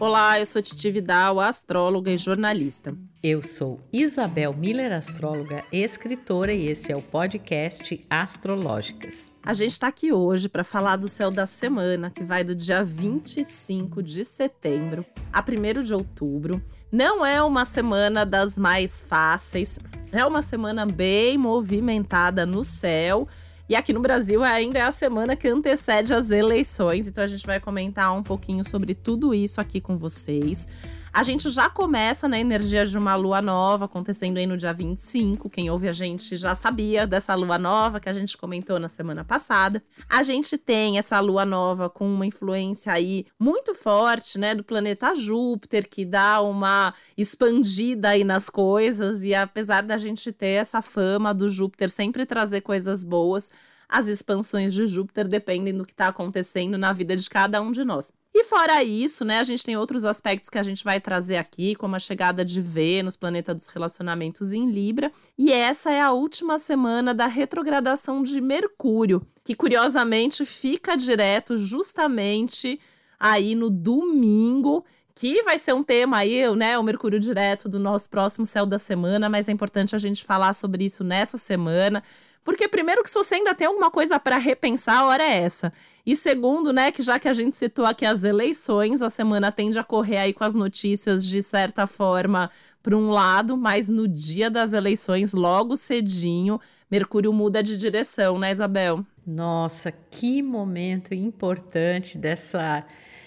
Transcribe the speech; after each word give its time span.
Olá, 0.00 0.38
eu 0.38 0.46
sou 0.46 0.62
Titi 0.62 0.92
Vidal, 0.92 1.40
astróloga 1.40 2.08
e 2.12 2.16
jornalista. 2.16 2.96
Eu 3.20 3.42
sou 3.42 3.80
Isabel 3.92 4.54
Miller, 4.54 4.92
astróloga, 4.92 5.64
escritora, 5.72 6.52
e 6.52 6.68
esse 6.68 6.92
é 6.92 6.96
o 6.96 7.02
podcast 7.02 8.06
Astrológicas. 8.08 9.32
A 9.42 9.52
gente 9.52 9.72
está 9.72 9.88
aqui 9.88 10.12
hoje 10.12 10.48
para 10.48 10.62
falar 10.62 10.94
do 10.94 11.08
céu 11.08 11.32
da 11.32 11.46
semana, 11.46 12.12
que 12.12 12.22
vai 12.22 12.44
do 12.44 12.54
dia 12.54 12.84
25 12.84 14.00
de 14.00 14.24
setembro 14.24 15.04
a 15.32 15.40
1 15.42 15.82
de 15.82 15.92
outubro. 15.92 16.62
Não 16.92 17.26
é 17.26 17.42
uma 17.42 17.64
semana 17.64 18.24
das 18.24 18.56
mais 18.56 19.02
fáceis, 19.02 19.80
é 20.12 20.24
uma 20.24 20.42
semana 20.42 20.86
bem 20.86 21.36
movimentada 21.36 22.46
no 22.46 22.62
céu 22.62 23.26
e 23.68 23.76
aqui 23.76 23.92
no 23.92 24.00
Brasil 24.00 24.42
ainda 24.42 24.78
é 24.78 24.82
a 24.82 24.92
semana 24.92 25.36
que 25.36 25.46
antecede 25.46 26.14
as 26.14 26.30
eleições, 26.30 27.08
então 27.08 27.22
a 27.22 27.26
gente 27.26 27.46
vai 27.46 27.60
comentar 27.60 28.16
um 28.16 28.22
pouquinho 28.22 28.64
sobre 28.64 28.94
tudo 28.94 29.34
isso 29.34 29.60
aqui 29.60 29.80
com 29.80 29.96
vocês. 29.96 30.66
A 31.12 31.22
gente 31.22 31.48
já 31.48 31.70
começa 31.70 32.28
na 32.28 32.38
energia 32.38 32.84
de 32.84 32.96
uma 32.96 33.16
lua 33.16 33.40
nova 33.40 33.86
acontecendo 33.86 34.36
aí 34.36 34.46
no 34.46 34.56
dia 34.56 34.72
25. 34.72 35.48
Quem 35.48 35.70
ouve 35.70 35.88
a 35.88 35.92
gente 35.92 36.36
já 36.36 36.54
sabia 36.54 37.06
dessa 37.06 37.34
lua 37.34 37.58
nova 37.58 37.98
que 37.98 38.08
a 38.08 38.12
gente 38.12 38.36
comentou 38.36 38.78
na 38.78 38.88
semana 38.88 39.24
passada. 39.24 39.82
A 40.08 40.22
gente 40.22 40.58
tem 40.58 40.98
essa 40.98 41.18
lua 41.20 41.44
nova 41.44 41.88
com 41.88 42.06
uma 42.06 42.26
influência 42.26 42.92
aí 42.92 43.26
muito 43.38 43.74
forte, 43.74 44.38
né, 44.38 44.54
do 44.54 44.62
planeta 44.62 45.14
Júpiter, 45.14 45.88
que 45.88 46.04
dá 46.04 46.40
uma 46.42 46.94
expandida 47.16 48.10
aí 48.10 48.22
nas 48.22 48.50
coisas 48.50 49.24
e 49.24 49.34
apesar 49.34 49.82
da 49.82 49.96
gente 49.96 50.30
ter 50.30 50.60
essa 50.60 50.82
fama 50.82 51.32
do 51.32 51.48
Júpiter 51.48 51.88
sempre 51.88 52.26
trazer 52.26 52.60
coisas 52.60 53.02
boas, 53.02 53.50
as 53.88 54.06
expansões 54.06 54.74
de 54.74 54.86
Júpiter 54.86 55.26
dependem 55.26 55.74
do 55.74 55.86
que 55.86 55.92
está 55.92 56.08
acontecendo 56.08 56.76
na 56.76 56.92
vida 56.92 57.16
de 57.16 57.28
cada 57.30 57.62
um 57.62 57.72
de 57.72 57.84
nós. 57.84 58.12
E 58.34 58.44
fora 58.44 58.84
isso, 58.84 59.24
né, 59.24 59.40
a 59.40 59.42
gente 59.42 59.64
tem 59.64 59.76
outros 59.76 60.04
aspectos 60.04 60.50
que 60.50 60.58
a 60.58 60.62
gente 60.62 60.84
vai 60.84 61.00
trazer 61.00 61.36
aqui, 61.38 61.74
como 61.74 61.96
a 61.96 61.98
chegada 61.98 62.44
de 62.44 62.60
Vênus, 62.60 63.16
planeta 63.16 63.54
dos 63.54 63.68
relacionamentos 63.68 64.52
em 64.52 64.70
Libra, 64.70 65.10
e 65.36 65.50
essa 65.50 65.90
é 65.90 66.00
a 66.00 66.12
última 66.12 66.58
semana 66.58 67.14
da 67.14 67.26
retrogradação 67.26 68.22
de 68.22 68.40
Mercúrio, 68.40 69.26
que 69.42 69.54
curiosamente 69.54 70.44
fica 70.44 70.96
direto 70.96 71.56
justamente 71.56 72.78
aí 73.18 73.54
no 73.54 73.70
domingo, 73.70 74.84
que 75.14 75.42
vai 75.42 75.58
ser 75.58 75.72
um 75.72 75.82
tema 75.82 76.18
aí, 76.18 76.48
né, 76.54 76.78
o 76.78 76.82
Mercúrio 76.82 77.18
direto 77.18 77.68
do 77.68 77.80
nosso 77.80 78.08
próximo 78.08 78.46
céu 78.46 78.64
da 78.64 78.78
semana, 78.78 79.28
mas 79.28 79.48
é 79.48 79.52
importante 79.52 79.96
a 79.96 79.98
gente 79.98 80.22
falar 80.22 80.52
sobre 80.52 80.84
isso 80.84 81.02
nessa 81.02 81.36
semana. 81.36 82.04
Porque 82.44 82.66
primeiro 82.68 83.02
que 83.02 83.10
se 83.10 83.16
você 83.16 83.36
ainda 83.36 83.54
tem 83.54 83.66
alguma 83.66 83.90
coisa 83.90 84.18
para 84.18 84.38
repensar, 84.38 84.98
a 84.98 85.06
hora 85.06 85.22
é 85.22 85.40
essa. 85.40 85.72
E 86.06 86.16
segundo, 86.16 86.72
né, 86.72 86.90
que 86.90 87.02
já 87.02 87.18
que 87.18 87.28
a 87.28 87.32
gente 87.32 87.56
citou 87.56 87.84
aqui 87.84 88.06
as 88.06 88.24
eleições, 88.24 89.02
a 89.02 89.10
semana 89.10 89.52
tende 89.52 89.78
a 89.78 89.84
correr 89.84 90.16
aí 90.18 90.32
com 90.32 90.44
as 90.44 90.54
notícias 90.54 91.26
de 91.26 91.42
certa 91.42 91.86
forma 91.86 92.50
para 92.82 92.96
um 92.96 93.10
lado, 93.10 93.56
mas 93.56 93.88
no 93.88 94.08
dia 94.08 94.50
das 94.50 94.72
eleições, 94.72 95.34
logo 95.34 95.76
cedinho, 95.76 96.58
Mercúrio 96.90 97.32
muda 97.34 97.62
de 97.62 97.76
direção, 97.76 98.38
né, 98.38 98.50
Isabel? 98.50 99.04
Nossa, 99.26 99.92
que 99.92 100.40
momento 100.40 101.12
importante 101.12 102.16
dessa 102.16 102.82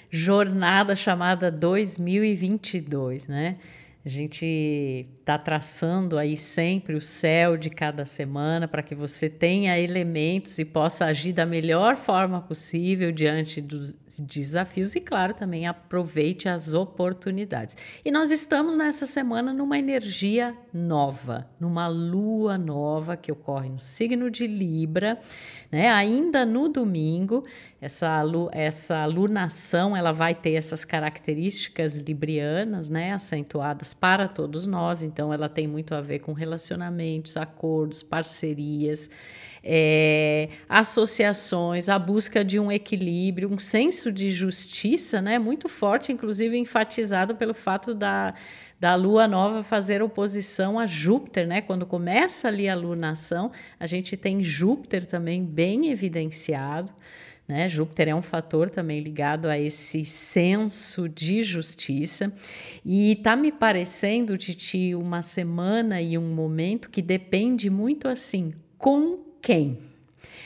jornada 0.10 0.96
chamada 0.96 1.52
2022, 1.52 3.28
né? 3.28 3.58
A 4.04 4.10
gente 4.10 5.08
está 5.20 5.38
traçando 5.38 6.18
aí 6.18 6.36
sempre 6.36 6.96
o 6.96 7.02
céu 7.02 7.56
de 7.56 7.70
cada 7.70 8.04
semana 8.04 8.68
para 8.68 8.82
que 8.82 8.96
você 8.96 9.30
tenha 9.30 9.80
elementos 9.80 10.58
e 10.58 10.66
possa 10.66 11.06
agir 11.06 11.34
da 11.34 11.46
melhor 11.46 11.96
forma 11.96 12.42
possível 12.42 13.12
diante 13.12 13.62
dos 13.62 13.96
desafios 14.20 14.96
e, 14.96 15.00
claro, 15.00 15.36
também 15.36 15.68
aproveite 15.68 16.50
as 16.50 16.74
oportunidades. 16.74 17.78
E 18.04 18.10
nós 18.10 18.32
estamos 18.32 18.76
nessa 18.76 19.06
semana 19.06 19.54
numa 19.54 19.78
energia 19.78 20.58
nova, 20.74 21.48
numa 21.60 21.88
lua 21.88 22.58
nova 22.58 23.16
que 23.16 23.32
ocorre 23.32 23.70
no 23.70 23.80
signo 23.80 24.32
de 24.32 24.48
Libra, 24.48 25.20
né? 25.72 25.90
Ainda 25.90 26.44
no 26.44 26.68
domingo, 26.68 27.46
essa, 27.80 28.24
essa 28.52 29.06
lunação 29.06 29.96
ela 29.96 30.12
vai 30.12 30.34
ter 30.34 30.54
essas 30.54 30.84
características 30.84 31.98
librianas, 32.00 32.90
né? 32.90 33.14
Acentuadas 33.14 33.91
para 33.94 34.28
todos 34.28 34.66
nós. 34.66 35.04
Então, 35.04 35.34
ela 35.34 35.50
tem 35.50 35.68
muito 35.68 35.94
a 35.96 36.02
ver 36.02 36.20
com 36.20 36.34
relacionamentos, 36.34 37.38
acordos, 37.38 38.04
parcerias, 38.04 39.10
é, 39.64 40.50
associações, 40.68 41.88
a 41.90 42.00
busca 42.00 42.44
de 42.44 42.60
um 42.60 42.72
equilíbrio, 42.72 43.52
um 43.52 43.60
senso 43.60 44.12
de 44.12 44.30
justiça, 44.32 45.22
né? 45.22 45.38
Muito 45.38 45.70
forte, 45.70 46.12
inclusive 46.12 46.58
enfatizado 46.58 47.36
pelo 47.36 47.54
fato 47.54 47.94
da 47.94 48.34
da 48.82 48.96
lua 48.96 49.28
nova 49.28 49.62
fazer 49.62 50.02
oposição 50.02 50.80
a 50.80 50.88
Júpiter, 50.88 51.46
né? 51.46 51.62
Quando 51.62 51.86
começa 51.86 52.48
ali 52.48 52.68
a 52.68 52.74
lunação, 52.74 53.52
a 53.80 53.86
gente 53.86 54.18
tem 54.18 54.42
Júpiter 54.42 55.06
também 55.06 55.46
bem 55.46 55.92
evidenciado. 55.92 56.92
Né? 57.48 57.68
Júpiter 57.68 58.08
é 58.08 58.16
um 58.16 58.22
fator 58.22 58.70
também 58.70 59.02
ligado 59.02 59.48
a 59.48 59.60
esse 59.60 60.06
senso 60.06 61.10
de 61.10 61.44
justiça. 61.44 62.32
E 62.86 63.18
tá 63.18 63.36
me 63.36 63.52
parecendo, 63.52 64.38
Titi, 64.38 64.96
uma 64.96 65.22
semana 65.22 66.02
e 66.02 66.18
um 66.18 66.34
momento 66.34 66.90
que 66.90 67.02
depende 67.02 67.70
muito 67.70 68.08
assim, 68.08 68.54
com 68.78 69.20
quem? 69.42 69.91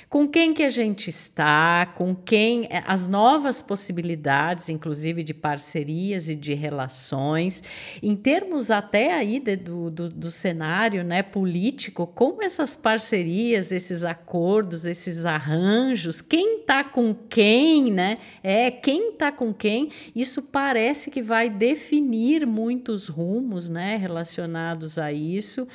Com 0.09 0.27
quem 0.27 0.53
que 0.53 0.63
a 0.63 0.69
gente 0.69 1.09
está, 1.09 1.85
com 1.95 2.15
quem 2.15 2.65
eh, 2.69 2.83
as 2.87 3.07
novas 3.07 3.61
possibilidades, 3.61 4.69
inclusive 4.69 5.23
de 5.23 5.33
parcerias 5.33 6.29
e 6.29 6.35
de 6.35 6.53
relações, 6.53 7.63
em 8.01 8.15
termos 8.15 8.71
até 8.71 9.13
aí 9.13 9.39
de, 9.39 9.55
do, 9.55 9.89
do, 9.89 10.09
do 10.09 10.31
cenário 10.31 11.03
né, 11.03 11.23
político, 11.23 12.07
como 12.07 12.43
essas 12.43 12.75
parcerias, 12.75 13.71
esses 13.71 14.03
acordos, 14.03 14.85
esses 14.85 15.25
arranjos, 15.25 16.21
quem 16.21 16.59
está 16.59 16.83
com 16.83 17.13
quem, 17.13 17.91
né? 17.91 18.17
É 18.43 18.71
quem 18.71 19.09
está 19.09 19.31
com 19.31 19.53
quem, 19.53 19.89
isso 20.15 20.41
parece 20.41 21.11
que 21.11 21.21
vai 21.21 21.49
definir 21.49 22.45
muitos 22.45 23.07
rumos, 23.07 23.69
né, 23.69 23.97
relacionados 23.97 24.97
a 24.97 25.11
isso. 25.11 25.67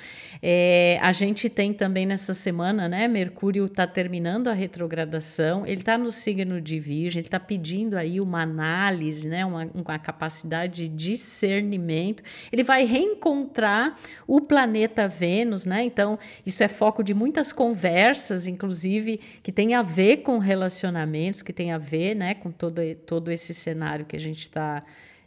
É, 0.42 0.98
a 1.02 1.12
gente 1.12 1.48
tem 1.48 1.72
também 1.72 2.06
nessa 2.06 2.34
semana, 2.34 2.88
né, 2.88 3.08
Mercúrio 3.08 3.66
está 3.66 3.86
terminando 3.90 4.48
a 4.48 4.52
retrogradação, 4.54 5.66
ele 5.66 5.80
está 5.80 5.98
no 5.98 6.10
signo 6.10 6.60
de 6.60 6.78
Virgem, 6.80 7.20
ele 7.20 7.26
está 7.26 7.38
pedindo 7.38 7.96
aí 7.96 8.20
uma 8.20 8.42
análise, 8.42 9.28
né, 9.28 9.44
uma, 9.44 9.68
uma 9.74 9.98
capacidade 9.98 10.88
de 10.88 10.88
discernimento. 10.88 12.22
Ele 12.50 12.62
vai 12.62 12.84
reencontrar 12.84 13.98
o 14.26 14.40
planeta 14.40 15.06
Vênus, 15.06 15.66
né? 15.66 15.84
Então, 15.84 16.18
isso 16.46 16.62
é 16.62 16.68
foco 16.68 17.02
de 17.02 17.12
muitas 17.12 17.52
conversas, 17.52 18.46
inclusive, 18.46 19.20
que 19.42 19.52
tem 19.52 19.74
a 19.74 19.82
ver 19.82 20.18
com 20.18 20.38
relacionamentos, 20.38 21.42
que 21.42 21.52
tem 21.52 21.72
a 21.72 21.78
ver 21.78 22.14
né, 22.14 22.34
com 22.34 22.50
todo, 22.50 22.80
todo 23.06 23.30
esse 23.30 23.52
cenário 23.52 24.06
que 24.06 24.16
a 24.16 24.20
gente 24.20 24.42
está. 24.42 24.82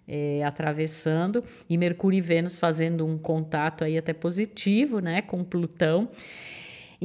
É, 0.06 0.44
atravessando 0.44 1.42
e 1.70 1.78
Mercúrio 1.78 2.18
e 2.18 2.22
Vênus 2.22 2.60
fazendo 2.60 3.06
um 3.06 3.18
contato 3.18 3.86
aí 3.86 3.98
até 3.98 4.12
positivo, 4.12 5.00
né, 5.00 5.22
com 5.22 5.46
Plutão. 5.46 6.10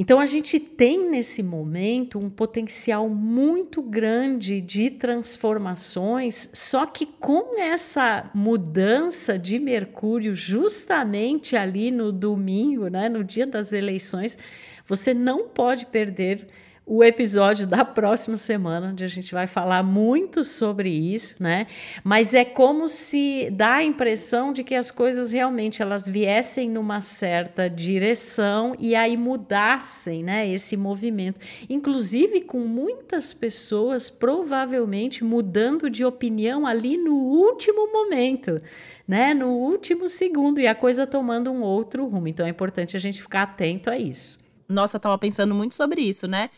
Então 0.00 0.20
a 0.20 0.26
gente 0.26 0.60
tem 0.60 1.10
nesse 1.10 1.42
momento 1.42 2.20
um 2.20 2.30
potencial 2.30 3.08
muito 3.08 3.82
grande 3.82 4.60
de 4.60 4.90
transformações, 4.90 6.48
só 6.52 6.86
que 6.86 7.04
com 7.04 7.60
essa 7.60 8.30
mudança 8.32 9.36
de 9.36 9.58
Mercúrio 9.58 10.36
justamente 10.36 11.56
ali 11.56 11.90
no 11.90 12.12
domingo, 12.12 12.86
né, 12.86 13.08
no 13.08 13.24
dia 13.24 13.44
das 13.44 13.72
eleições, 13.72 14.38
você 14.86 15.12
não 15.12 15.48
pode 15.48 15.86
perder 15.86 16.46
o 16.88 17.04
episódio 17.04 17.66
da 17.66 17.84
próxima 17.84 18.38
semana, 18.38 18.88
onde 18.88 19.04
a 19.04 19.08
gente 19.08 19.34
vai 19.34 19.46
falar 19.46 19.82
muito 19.82 20.42
sobre 20.42 20.88
isso, 20.88 21.36
né? 21.38 21.66
Mas 22.02 22.32
é 22.32 22.46
como 22.46 22.88
se 22.88 23.50
dá 23.52 23.74
a 23.74 23.84
impressão 23.84 24.54
de 24.54 24.64
que 24.64 24.74
as 24.74 24.90
coisas 24.90 25.30
realmente 25.30 25.82
elas 25.82 26.08
viessem 26.08 26.70
numa 26.70 27.02
certa 27.02 27.68
direção 27.68 28.74
e 28.78 28.94
aí 28.94 29.18
mudassem, 29.18 30.24
né? 30.24 30.48
Esse 30.48 30.78
movimento, 30.78 31.38
inclusive 31.68 32.40
com 32.40 32.60
muitas 32.60 33.34
pessoas 33.34 34.08
provavelmente 34.08 35.22
mudando 35.22 35.90
de 35.90 36.06
opinião 36.06 36.66
ali 36.66 36.96
no 36.96 37.16
último 37.16 37.92
momento, 37.92 38.58
né? 39.06 39.34
No 39.34 39.50
último 39.50 40.08
segundo 40.08 40.58
e 40.58 40.66
a 40.66 40.74
coisa 40.74 41.06
tomando 41.06 41.50
um 41.50 41.60
outro 41.60 42.06
rumo. 42.06 42.28
Então 42.28 42.46
é 42.46 42.48
importante 42.48 42.96
a 42.96 43.00
gente 43.00 43.20
ficar 43.20 43.42
atento 43.42 43.90
a 43.90 43.98
isso. 43.98 44.38
Nossa, 44.66 44.98
tava 44.98 45.18
pensando 45.18 45.54
muito 45.54 45.74
sobre 45.74 46.00
isso, 46.00 46.26
né? 46.26 46.48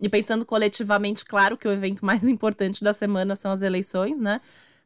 E 0.00 0.08
pensando 0.08 0.46
coletivamente, 0.46 1.24
claro 1.24 1.56
que 1.56 1.66
o 1.66 1.72
evento 1.72 2.04
mais 2.04 2.24
importante 2.24 2.84
da 2.84 2.92
semana 2.92 3.34
são 3.34 3.50
as 3.50 3.62
eleições, 3.62 4.18
né? 4.18 4.40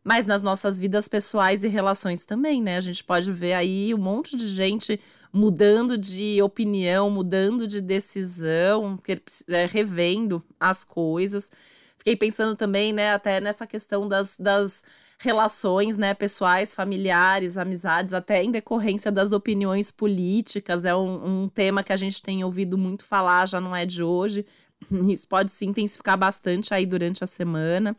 Mas 0.05 0.27
nas 0.27 0.43
nossas 0.43 0.81
vidas 0.81 1.07
pessoais 1.07 1.63
e 1.63 1.69
relações 1.69 2.25
também, 2.25 2.61
né? 2.61 2.77
A 2.77 2.81
gente 2.81 3.05
pode 3.05 3.31
ver 3.31 3.53
aí 3.53 3.95
um 3.95 3.99
monte 3.99 4.37
de 4.37 4.47
gente 4.47 4.99
mudando 5.33 5.97
de 5.97 6.43
opinião, 6.43 7.09
mudando 7.09 7.67
de 7.67 7.81
decisão, 7.81 8.99
é, 9.49 9.67
revendo 9.67 10.43
as 10.59 10.85
coisas. 10.85 11.51
Fiquei 11.97 12.17
pensando 12.17 12.57
também, 12.57 12.93
né, 12.93 13.15
até 13.15 13.41
nessa 13.41 13.67
questão 13.67 14.09
das, 14.09 14.37
das 14.37 14.83
relações, 15.19 15.97
né, 15.97 16.13
pessoais, 16.15 16.75
familiares, 16.75 17.57
amizades, 17.57 18.13
até 18.13 18.43
em 18.43 18.51
decorrência 18.51 19.11
das 19.13 19.31
opiniões 19.31 19.93
políticas. 19.93 20.85
É 20.85 20.95
um, 20.95 21.45
um 21.45 21.49
tema 21.49 21.85
que 21.85 21.93
a 21.93 21.97
gente 21.97 22.21
tem 22.21 22.43
ouvido 22.43 22.77
muito 22.77 23.05
falar, 23.05 23.47
já 23.47 23.61
não 23.61 23.75
é 23.75 23.87
de 23.87 24.03
hoje. 24.03 24.45
Isso 25.09 25.27
pode 25.27 25.51
se 25.51 25.65
intensificar 25.65 26.17
bastante 26.17 26.73
aí 26.75 26.87
durante 26.87 27.23
a 27.23 27.27
semana. 27.27 27.97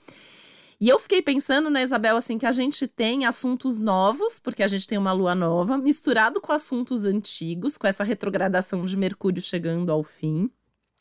E 0.79 0.89
eu 0.89 0.99
fiquei 0.99 1.21
pensando, 1.21 1.69
né, 1.69 1.83
Isabel, 1.83 2.17
assim, 2.17 2.37
que 2.37 2.45
a 2.45 2.51
gente 2.51 2.87
tem 2.87 3.25
assuntos 3.25 3.79
novos, 3.79 4.37
porque 4.37 4.61
a 4.61 4.67
gente 4.67 4.87
tem 4.87 4.97
uma 4.97 5.13
lua 5.13 5.33
nova, 5.33 5.77
misturado 5.77 6.41
com 6.41 6.51
assuntos 6.51 7.05
antigos, 7.05 7.77
com 7.77 7.87
essa 7.87 8.03
retrogradação 8.03 8.83
de 8.83 8.97
Mercúrio 8.97 9.41
chegando 9.41 9.91
ao 9.91 10.03
fim. 10.03 10.49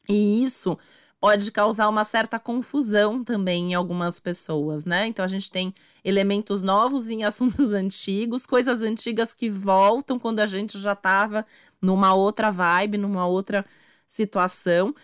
E 0.08 0.44
isso 0.44 0.78
pode 1.20 1.52
causar 1.52 1.88
uma 1.88 2.04
certa 2.04 2.38
confusão 2.38 3.22
também 3.22 3.70
em 3.70 3.74
algumas 3.74 4.18
pessoas, 4.18 4.84
né? 4.84 5.06
Então 5.06 5.24
a 5.24 5.28
gente 5.28 5.50
tem 5.50 5.72
elementos 6.04 6.62
novos 6.62 7.10
em 7.10 7.22
assuntos 7.24 7.70
antigos, 7.74 8.44
coisas 8.44 8.82
antigas 8.82 9.32
que 9.32 9.48
voltam 9.48 10.18
quando 10.18 10.40
a 10.40 10.46
gente 10.46 10.78
já 10.78 10.94
estava 10.94 11.46
numa 11.80 12.12
outra 12.14 12.50
vibe, 12.50 12.98
numa 12.98 13.26
outra 13.26 13.64
situação. 14.06 14.94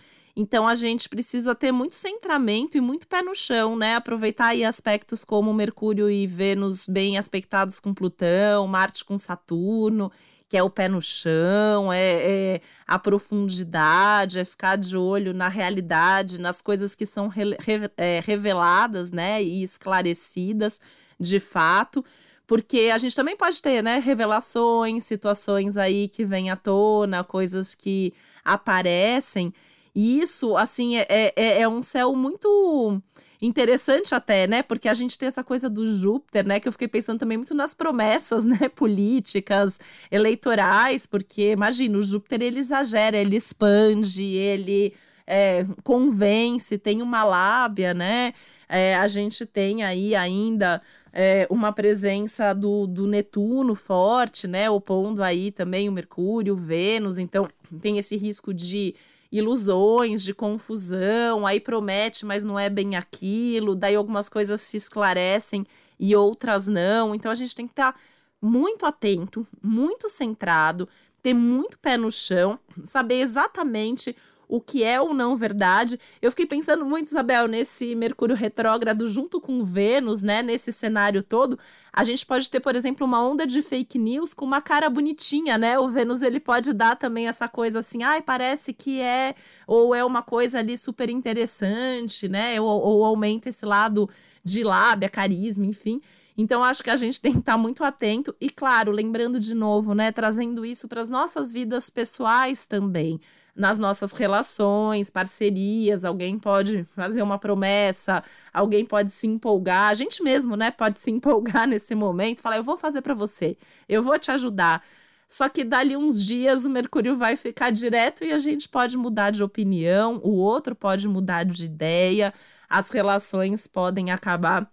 Então 0.40 0.68
a 0.68 0.76
gente 0.76 1.08
precisa 1.08 1.52
ter 1.52 1.72
muito 1.72 1.96
centramento 1.96 2.78
e 2.78 2.80
muito 2.80 3.08
pé 3.08 3.20
no 3.22 3.34
chão, 3.34 3.74
né? 3.74 3.96
Aproveitar 3.96 4.50
aí 4.50 4.64
aspectos 4.64 5.24
como 5.24 5.52
Mercúrio 5.52 6.08
e 6.08 6.28
Vênus 6.28 6.86
bem 6.86 7.18
aspectados 7.18 7.80
com 7.80 7.92
Plutão, 7.92 8.64
Marte 8.68 9.04
com 9.04 9.18
Saturno, 9.18 10.12
que 10.48 10.56
é 10.56 10.62
o 10.62 10.70
pé 10.70 10.86
no 10.86 11.02
chão, 11.02 11.92
é, 11.92 11.98
é 12.22 12.60
a 12.86 13.00
profundidade, 13.00 14.38
é 14.38 14.44
ficar 14.44 14.76
de 14.76 14.96
olho 14.96 15.34
na 15.34 15.48
realidade, 15.48 16.40
nas 16.40 16.62
coisas 16.62 16.94
que 16.94 17.04
são 17.04 17.26
re, 17.26 17.56
re, 17.58 17.90
é, 17.96 18.22
reveladas, 18.24 19.10
né? 19.10 19.42
E 19.42 19.64
esclarecidas 19.64 20.80
de 21.18 21.40
fato 21.40 22.04
porque 22.46 22.90
a 22.94 22.96
gente 22.96 23.14
também 23.14 23.36
pode 23.36 23.60
ter, 23.60 23.82
né, 23.82 23.98
revelações, 23.98 25.04
situações 25.04 25.76
aí 25.76 26.08
que 26.08 26.24
vêm 26.24 26.50
à 26.50 26.56
tona, 26.56 27.22
coisas 27.22 27.74
que 27.74 28.14
aparecem 28.42 29.52
e 29.98 30.20
isso, 30.20 30.56
assim, 30.56 30.96
é, 30.96 31.32
é, 31.34 31.62
é 31.62 31.68
um 31.68 31.82
céu 31.82 32.14
muito 32.14 33.02
interessante 33.42 34.14
até, 34.14 34.46
né? 34.46 34.62
Porque 34.62 34.88
a 34.88 34.94
gente 34.94 35.18
tem 35.18 35.26
essa 35.26 35.42
coisa 35.42 35.68
do 35.68 35.92
Júpiter, 35.92 36.46
né? 36.46 36.60
Que 36.60 36.68
eu 36.68 36.72
fiquei 36.72 36.86
pensando 36.86 37.18
também 37.18 37.36
muito 37.36 37.52
nas 37.52 37.74
promessas, 37.74 38.44
né? 38.46 38.68
Políticas, 38.68 39.80
eleitorais, 40.08 41.04
porque, 41.04 41.50
imagina, 41.50 41.98
o 41.98 42.02
Júpiter, 42.02 42.42
ele 42.42 42.60
exagera, 42.60 43.16
ele 43.16 43.34
expande, 43.34 44.22
ele 44.22 44.94
é, 45.26 45.66
convence, 45.82 46.78
tem 46.78 47.02
uma 47.02 47.24
lábia, 47.24 47.92
né? 47.92 48.34
É, 48.68 48.94
a 48.94 49.08
gente 49.08 49.44
tem 49.44 49.82
aí 49.82 50.14
ainda 50.14 50.80
é, 51.12 51.44
uma 51.50 51.72
presença 51.72 52.54
do, 52.54 52.86
do 52.86 53.04
Netuno 53.08 53.74
forte, 53.74 54.46
né? 54.46 54.70
Opondo 54.70 55.24
aí 55.24 55.50
também 55.50 55.88
o 55.88 55.92
Mercúrio, 55.92 56.54
o 56.54 56.56
Vênus, 56.56 57.18
então 57.18 57.48
tem 57.80 57.98
esse 57.98 58.16
risco 58.16 58.54
de 58.54 58.94
ilusões, 59.30 60.22
de 60.22 60.32
confusão, 60.32 61.46
aí 61.46 61.60
promete, 61.60 62.24
mas 62.24 62.44
não 62.44 62.58
é 62.58 62.70
bem 62.70 62.96
aquilo, 62.96 63.74
daí 63.74 63.94
algumas 63.94 64.28
coisas 64.28 64.60
se 64.60 64.76
esclarecem 64.76 65.66
e 65.98 66.16
outras 66.16 66.66
não. 66.66 67.14
Então 67.14 67.30
a 67.30 67.34
gente 67.34 67.54
tem 67.54 67.66
que 67.66 67.72
estar 67.72 67.92
tá 67.92 67.98
muito 68.40 68.86
atento, 68.86 69.46
muito 69.62 70.08
centrado, 70.08 70.88
ter 71.22 71.34
muito 71.34 71.78
pé 71.78 71.96
no 71.96 72.10
chão, 72.10 72.58
saber 72.84 73.20
exatamente 73.20 74.16
o 74.48 74.60
que 74.60 74.82
é 74.82 75.00
ou 75.00 75.12
não 75.12 75.36
verdade. 75.36 76.00
Eu 76.22 76.30
fiquei 76.30 76.46
pensando 76.46 76.84
muito, 76.84 77.08
Isabel, 77.08 77.46
nesse 77.46 77.94
Mercúrio 77.94 78.34
retrógrado 78.34 79.06
junto 79.06 79.40
com 79.40 79.64
Vênus, 79.64 80.22
né? 80.22 80.42
Nesse 80.42 80.72
cenário 80.72 81.22
todo. 81.22 81.58
A 81.92 82.02
gente 82.02 82.24
pode 82.24 82.50
ter, 82.50 82.60
por 82.60 82.74
exemplo, 82.74 83.06
uma 83.06 83.22
onda 83.22 83.46
de 83.46 83.60
fake 83.60 83.98
news 83.98 84.32
com 84.32 84.44
uma 84.44 84.62
cara 84.62 84.88
bonitinha, 84.88 85.58
né? 85.58 85.78
O 85.78 85.88
Vênus 85.88 86.22
ele 86.22 86.40
pode 86.40 86.72
dar 86.72 86.96
também 86.96 87.28
essa 87.28 87.48
coisa 87.48 87.80
assim, 87.80 88.02
ai, 88.02 88.22
parece 88.22 88.72
que 88.72 89.00
é, 89.00 89.34
ou 89.66 89.94
é 89.94 90.04
uma 90.04 90.22
coisa 90.22 90.58
ali 90.60 90.78
super 90.78 91.10
interessante, 91.10 92.28
né? 92.28 92.60
Ou, 92.60 92.68
ou 92.68 93.04
aumenta 93.04 93.48
esse 93.48 93.66
lado 93.66 94.08
de 94.42 94.64
lábia, 94.64 95.08
carisma, 95.08 95.66
enfim. 95.66 96.00
Então, 96.40 96.62
acho 96.62 96.84
que 96.84 96.90
a 96.90 96.94
gente 96.94 97.20
tem 97.20 97.32
que 97.32 97.40
estar 97.40 97.58
muito 97.58 97.82
atento. 97.82 98.34
E, 98.40 98.48
claro, 98.48 98.92
lembrando 98.92 99.40
de 99.40 99.54
novo, 99.54 99.92
né, 99.92 100.12
trazendo 100.12 100.64
isso 100.64 100.86
para 100.86 101.00
as 101.00 101.08
nossas 101.08 101.52
vidas 101.52 101.90
pessoais 101.90 102.64
também. 102.64 103.20
Nas 103.56 103.76
nossas 103.76 104.12
relações, 104.12 105.10
parcerias, 105.10 106.04
alguém 106.04 106.38
pode 106.38 106.84
fazer 106.94 107.22
uma 107.22 107.40
promessa, 107.40 108.22
alguém 108.54 108.84
pode 108.86 109.10
se 109.10 109.26
empolgar, 109.26 109.90
a 109.90 109.94
gente 109.94 110.22
mesmo, 110.22 110.54
né, 110.54 110.70
pode 110.70 111.00
se 111.00 111.10
empolgar 111.10 111.66
nesse 111.66 111.92
momento, 111.96 112.40
falar 112.40 112.58
eu 112.58 112.62
vou 112.62 112.76
fazer 112.76 113.02
para 113.02 113.14
você, 113.14 113.56
eu 113.88 114.00
vou 114.00 114.16
te 114.16 114.30
ajudar. 114.30 114.84
Só 115.26 115.48
que 115.48 115.64
dali 115.64 115.96
uns 115.96 116.24
dias 116.24 116.64
o 116.64 116.70
Mercúrio 116.70 117.16
vai 117.16 117.36
ficar 117.36 117.70
direto 117.70 118.24
e 118.24 118.32
a 118.32 118.38
gente 118.38 118.68
pode 118.68 118.96
mudar 118.96 119.30
de 119.30 119.42
opinião, 119.42 120.20
o 120.22 120.36
outro 120.36 120.74
pode 120.76 121.08
mudar 121.08 121.44
de 121.44 121.64
ideia, 121.64 122.32
as 122.68 122.90
relações 122.90 123.66
podem 123.66 124.12
acabar 124.12 124.70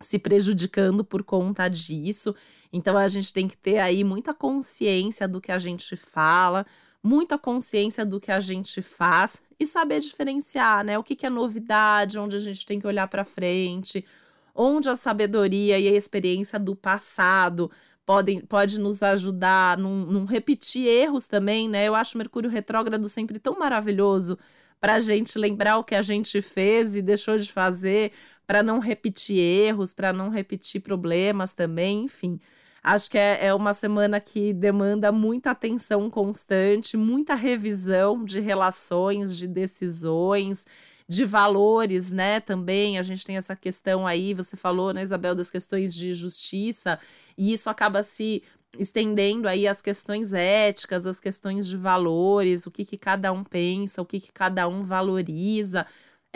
se 0.00 0.18
prejudicando 0.18 1.04
por 1.04 1.22
conta 1.22 1.68
disso. 1.68 2.34
Então 2.72 2.96
a 2.96 3.08
gente 3.08 3.32
tem 3.32 3.48
que 3.48 3.56
ter 3.56 3.78
aí 3.78 4.04
muita 4.04 4.34
consciência 4.34 5.26
do 5.26 5.40
que 5.40 5.50
a 5.50 5.58
gente 5.58 5.96
fala, 5.96 6.66
muita 7.02 7.38
consciência 7.38 8.04
do 8.04 8.20
que 8.20 8.30
a 8.30 8.40
gente 8.40 8.82
faz 8.82 9.42
e 9.58 9.66
saber 9.66 10.00
diferenciar, 10.00 10.84
né? 10.84 10.98
O 10.98 11.02
que, 11.02 11.16
que 11.16 11.26
é 11.26 11.30
novidade, 11.30 12.18
onde 12.18 12.36
a 12.36 12.40
gente 12.40 12.66
tem 12.66 12.78
que 12.78 12.86
olhar 12.86 13.08
para 13.08 13.24
frente, 13.24 14.04
onde 14.54 14.88
a 14.88 14.96
sabedoria 14.96 15.78
e 15.78 15.88
a 15.88 15.92
experiência 15.92 16.58
do 16.58 16.74
passado 16.74 17.70
podem 18.04 18.40
pode 18.40 18.78
nos 18.78 19.02
ajudar 19.02 19.76
não, 19.76 20.06
não 20.06 20.24
repetir 20.24 20.86
erros 20.86 21.26
também, 21.26 21.68
né? 21.68 21.86
Eu 21.86 21.94
acho 21.94 22.18
Mercúrio 22.18 22.50
retrógrado 22.50 23.08
sempre 23.08 23.38
tão 23.38 23.58
maravilhoso 23.58 24.38
para 24.80 24.94
a 24.94 25.00
gente 25.00 25.38
lembrar 25.38 25.78
o 25.78 25.84
que 25.84 25.94
a 25.94 26.02
gente 26.02 26.40
fez 26.42 26.94
e 26.94 27.02
deixou 27.02 27.36
de 27.38 27.50
fazer, 27.50 28.12
para 28.46 28.62
não 28.62 28.78
repetir 28.78 29.38
erros, 29.38 29.92
para 29.92 30.12
não 30.12 30.28
repetir 30.28 30.80
problemas 30.80 31.52
também, 31.52 32.04
enfim. 32.04 32.40
Acho 32.82 33.10
que 33.10 33.18
é, 33.18 33.46
é 33.46 33.54
uma 33.54 33.74
semana 33.74 34.20
que 34.20 34.52
demanda 34.52 35.10
muita 35.10 35.50
atenção 35.50 36.08
constante, 36.08 36.96
muita 36.96 37.34
revisão 37.34 38.24
de 38.24 38.38
relações, 38.38 39.36
de 39.36 39.48
decisões, 39.48 40.64
de 41.08 41.24
valores, 41.24 42.12
né? 42.12 42.38
Também 42.38 42.98
a 42.98 43.02
gente 43.02 43.24
tem 43.24 43.36
essa 43.36 43.56
questão 43.56 44.06
aí, 44.06 44.34
você 44.34 44.56
falou, 44.56 44.92
né, 44.92 45.02
Isabel, 45.02 45.34
das 45.34 45.50
questões 45.50 45.94
de 45.94 46.12
justiça, 46.12 46.98
e 47.36 47.52
isso 47.52 47.68
acaba 47.68 48.02
se 48.04 48.42
estendendo 48.78 49.48
aí 49.48 49.66
as 49.66 49.80
questões 49.80 50.32
éticas, 50.32 51.06
as 51.06 51.18
questões 51.18 51.66
de 51.66 51.76
valores, 51.76 52.66
o 52.66 52.70
que, 52.70 52.84
que 52.84 52.98
cada 52.98 53.32
um 53.32 53.42
pensa, 53.42 54.02
o 54.02 54.06
que, 54.06 54.20
que 54.20 54.32
cada 54.32 54.68
um 54.68 54.84
valoriza. 54.84 55.86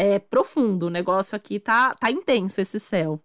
É 0.03 0.19
profundo, 0.19 0.87
o 0.87 0.91
negócio 0.91 1.37
aqui 1.37 1.61
tá, 1.61 1.95
tá 1.95 2.11
intenso 2.11 2.59
esse 2.59 2.81
céu. 2.81 3.21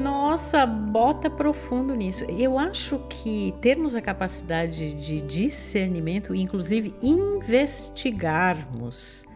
nossa, 0.00 0.64
bota 0.64 1.28
profundo 1.28 1.96
nisso. 1.96 2.22
Eu 2.26 2.60
acho 2.60 3.00
que 3.08 3.52
termos 3.60 3.96
a 3.96 4.00
capacidade 4.00 4.92
de 4.92 5.20
discernimento, 5.20 6.32
inclusive 6.32 6.94
investigarmos 7.02 9.26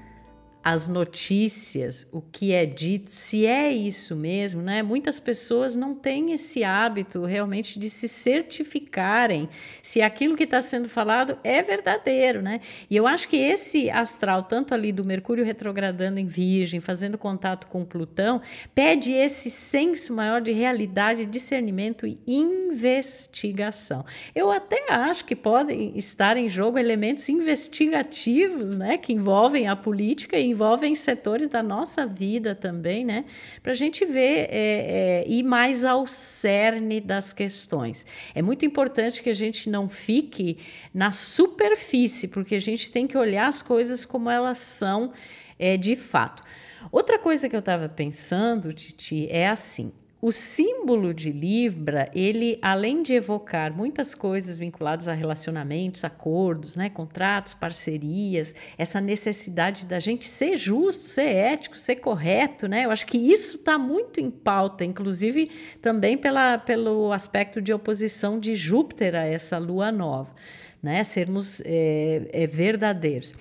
as 0.64 0.88
notícias, 0.88 2.07
o 2.12 2.21
que 2.21 2.52
é 2.52 2.64
dito, 2.64 3.11
se 3.11 3.45
é 3.47 3.73
isso 3.73 4.14
mesmo, 4.14 4.62
né? 4.62 4.83
Muitas 4.83 5.19
pessoas 5.19 5.75
não 5.75 5.92
têm 5.95 6.33
esse 6.33 6.62
hábito 6.62 7.25
realmente 7.25 7.81
de 7.81 7.90
se 7.90 8.07
certificarem 8.07 9.49
se 9.83 10.00
aquilo 10.00 10.37
que 10.37 10.45
está 10.45 10.62
sendo 10.62 10.88
falado 10.88 11.37
é 11.42 11.62
verdadeiro, 11.62 12.40
né? 12.40 12.61
E 12.88 12.97
eu 12.97 13.09
acho 13.09 13.28
que 13.28 13.37
esse 13.37 13.90
astral, 13.90 14.45
tanto 14.45 14.73
ali 14.73 14.92
do 14.92 15.04
Mercúrio 15.04 15.45
retrogradando 15.45 16.21
em 16.21 16.26
Virgem, 16.26 16.81
fazendo 16.81 17.19
contato 17.19 17.66
com 17.66 17.85
Plutão, 17.85 18.40
pede 18.73 19.11
esse 19.11 19.50
senso 19.50 20.14
maior 20.14 20.40
de 20.40 20.52
realidade, 20.52 21.26
discernimento 21.26 22.07
e 22.07 22.21
investigação. 22.26 24.04
Eu 24.33 24.52
até 24.52 24.92
acho 24.92 25.25
que 25.25 25.35
podem 25.35 25.97
estar 25.99 26.37
em 26.37 26.49
jogo 26.49 26.78
elementos 26.78 27.28
investigativos, 27.28 28.76
né? 28.76 28.97
Que 28.97 29.12
envolvem 29.12 29.66
a 29.66 29.75
política 29.75 30.38
e 30.38 30.51
envolvem 30.52 30.94
setores 30.94 31.49
da 31.49 31.62
nossa 31.62 32.06
vida 32.06 32.54
também, 32.54 33.04
né? 33.04 33.25
Para 33.62 33.73
a 33.73 33.75
gente 33.75 34.04
ver 34.04 34.49
é, 34.50 35.25
é, 35.26 35.42
mais 35.42 35.85
ao 35.85 36.06
cerne 36.06 37.00
das 37.00 37.32
questões. 37.32 38.06
É 38.35 38.40
muito 38.40 38.64
importante 38.64 39.23
que 39.23 39.30
a 39.30 39.35
gente 39.35 39.68
não 39.68 39.88
fique 39.88 40.59
na 40.94 41.12
superfície, 41.12 42.28
porque 42.28 42.54
a 42.54 42.61
gente 42.61 42.90
tem 42.90 43.06
que 43.06 43.18
olhar 43.18 43.49
as 43.49 43.61
coisas 43.62 44.04
como 44.04 44.30
elas 44.30 44.59
são 44.59 45.12
é, 45.59 45.76
de 45.76 45.97
fato. 45.97 46.44
Outra 46.90 47.18
coisa 47.18 47.49
que 47.49 47.56
eu 47.56 47.61
estava 47.61 47.88
pensando, 47.88 48.73
Titi, 48.73 49.26
é 49.30 49.49
assim: 49.49 49.92
o 50.24 50.30
símbolo 50.30 51.12
de 51.12 51.32
Libra, 51.32 52.08
ele 52.14 52.56
além 52.62 53.02
de 53.02 53.12
evocar 53.12 53.76
muitas 53.76 54.14
coisas 54.14 54.56
vinculadas 54.56 55.08
a 55.08 55.12
relacionamentos, 55.14 56.04
acordos, 56.04 56.76
né, 56.76 56.88
contratos, 56.88 57.54
parcerias, 57.54 58.54
essa 58.78 59.00
necessidade 59.00 59.84
da 59.84 59.98
gente 59.98 60.28
ser 60.28 60.56
justo, 60.56 61.08
ser 61.08 61.26
ético, 61.26 61.76
ser 61.76 61.96
correto, 61.96 62.68
né? 62.68 62.84
Eu 62.84 62.92
acho 62.92 63.04
que 63.04 63.18
isso 63.18 63.56
está 63.56 63.76
muito 63.76 64.20
em 64.20 64.30
pauta, 64.30 64.84
inclusive 64.84 65.50
também 65.80 66.16
pela, 66.16 66.56
pelo 66.56 67.12
aspecto 67.12 67.60
de 67.60 67.72
oposição 67.72 68.38
de 68.38 68.54
Júpiter 68.54 69.16
a 69.16 69.24
essa 69.24 69.58
lua 69.58 69.90
nova, 69.90 70.32
né? 70.80 71.02
Sermos 71.02 71.60
é, 71.64 72.28
é, 72.32 72.46
verdadeiros. 72.46 73.34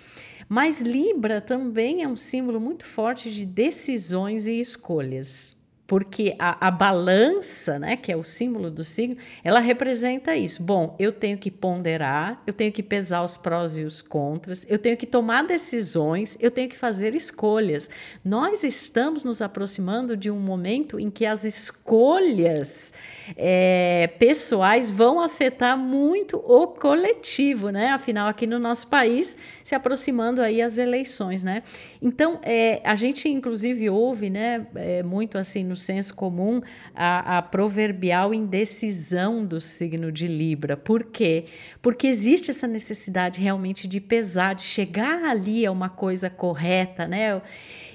Mas 0.50 0.82
Libra 0.82 1.42
também 1.42 2.02
é 2.02 2.08
um 2.08 2.16
símbolo 2.16 2.60
muito 2.60 2.86
forte 2.86 3.30
de 3.30 3.46
decisões 3.46 4.48
e 4.48 4.60
escolhas 4.60 5.61
porque 5.92 6.38
a, 6.40 6.68
a, 6.68 6.72
balança, 6.72 7.78
né, 7.78 7.98
que 7.98 8.14
é 8.14 8.16
o 8.16 8.24
símbolo 8.24 8.72
do 8.72 8.82
signo, 8.82 9.18
ela 9.44 9.60
representa 9.60 10.34
isso. 10.34 10.64
Bom, 10.64 10.96
eu 10.98 11.12
tenho 11.12 11.38
que 11.38 11.52
ponderar, 11.52 12.42
eu 12.48 12.54
tenho 12.54 12.72
que 12.72 12.82
pesar 12.82 13.26
os 13.26 13.36
prós 13.36 13.76
e 13.76 13.84
os 13.84 14.02
contras, 14.02 14.66
eu 14.70 14.80
tenho 14.80 14.96
que 14.96 15.06
tomar 15.06 15.44
decisões, 15.44 16.38
eu 16.40 16.50
tenho 16.50 16.70
que 16.70 16.78
fazer 16.78 17.14
escolhas. 17.14 17.90
Nós 18.24 18.64
estamos 18.64 19.26
nos 19.26 19.42
aproximando 19.42 20.16
de 20.16 20.32
um 20.32 20.40
momento 20.40 20.98
em 20.98 21.10
que 21.10 21.26
as 21.26 21.44
escolhas 21.44 22.94
é, 23.36 24.10
pessoais 24.18 24.90
vão 24.90 25.20
afetar 25.20 25.78
muito 25.78 26.38
o 26.38 26.68
coletivo, 26.68 27.70
né? 27.70 27.90
Afinal, 27.90 28.30
aqui 28.30 28.48
no 28.48 28.60
nosso 28.60 28.88
país, 28.88 29.38
se 29.62 29.76
aproximando 29.76 30.42
aí 30.42 30.62
as 30.62 30.78
eleições, 30.78 31.44
né? 31.44 31.64
Então, 32.02 32.40
é, 32.44 32.82
a 32.86 32.96
gente 32.96 33.28
inclusive 33.28 33.90
ouve, 33.90 34.30
né, 34.30 34.66
é, 34.76 35.04
muito 35.04 35.38
assim 35.38 35.66
no 35.66 35.81
senso 35.82 36.14
comum 36.14 36.62
a, 36.96 37.38
a 37.38 37.42
proverbial 37.42 38.34
indecisão 38.34 39.46
do 39.46 39.60
signo 39.60 40.12
de 40.12 40.28
Libra. 40.28 40.78
Por 40.78 41.04
quê? 41.04 41.46
Porque 41.82 42.08
existe 42.08 42.52
essa 42.52 42.68
necessidade 42.68 43.42
realmente 43.42 43.88
de 43.88 44.00
pesar, 44.00 44.56
de 44.56 44.62
chegar 44.64 45.24
ali 45.24 45.66
a 45.66 45.72
uma 45.72 45.90
coisa 45.90 46.30
correta, 46.30 47.08
né? 47.08 47.42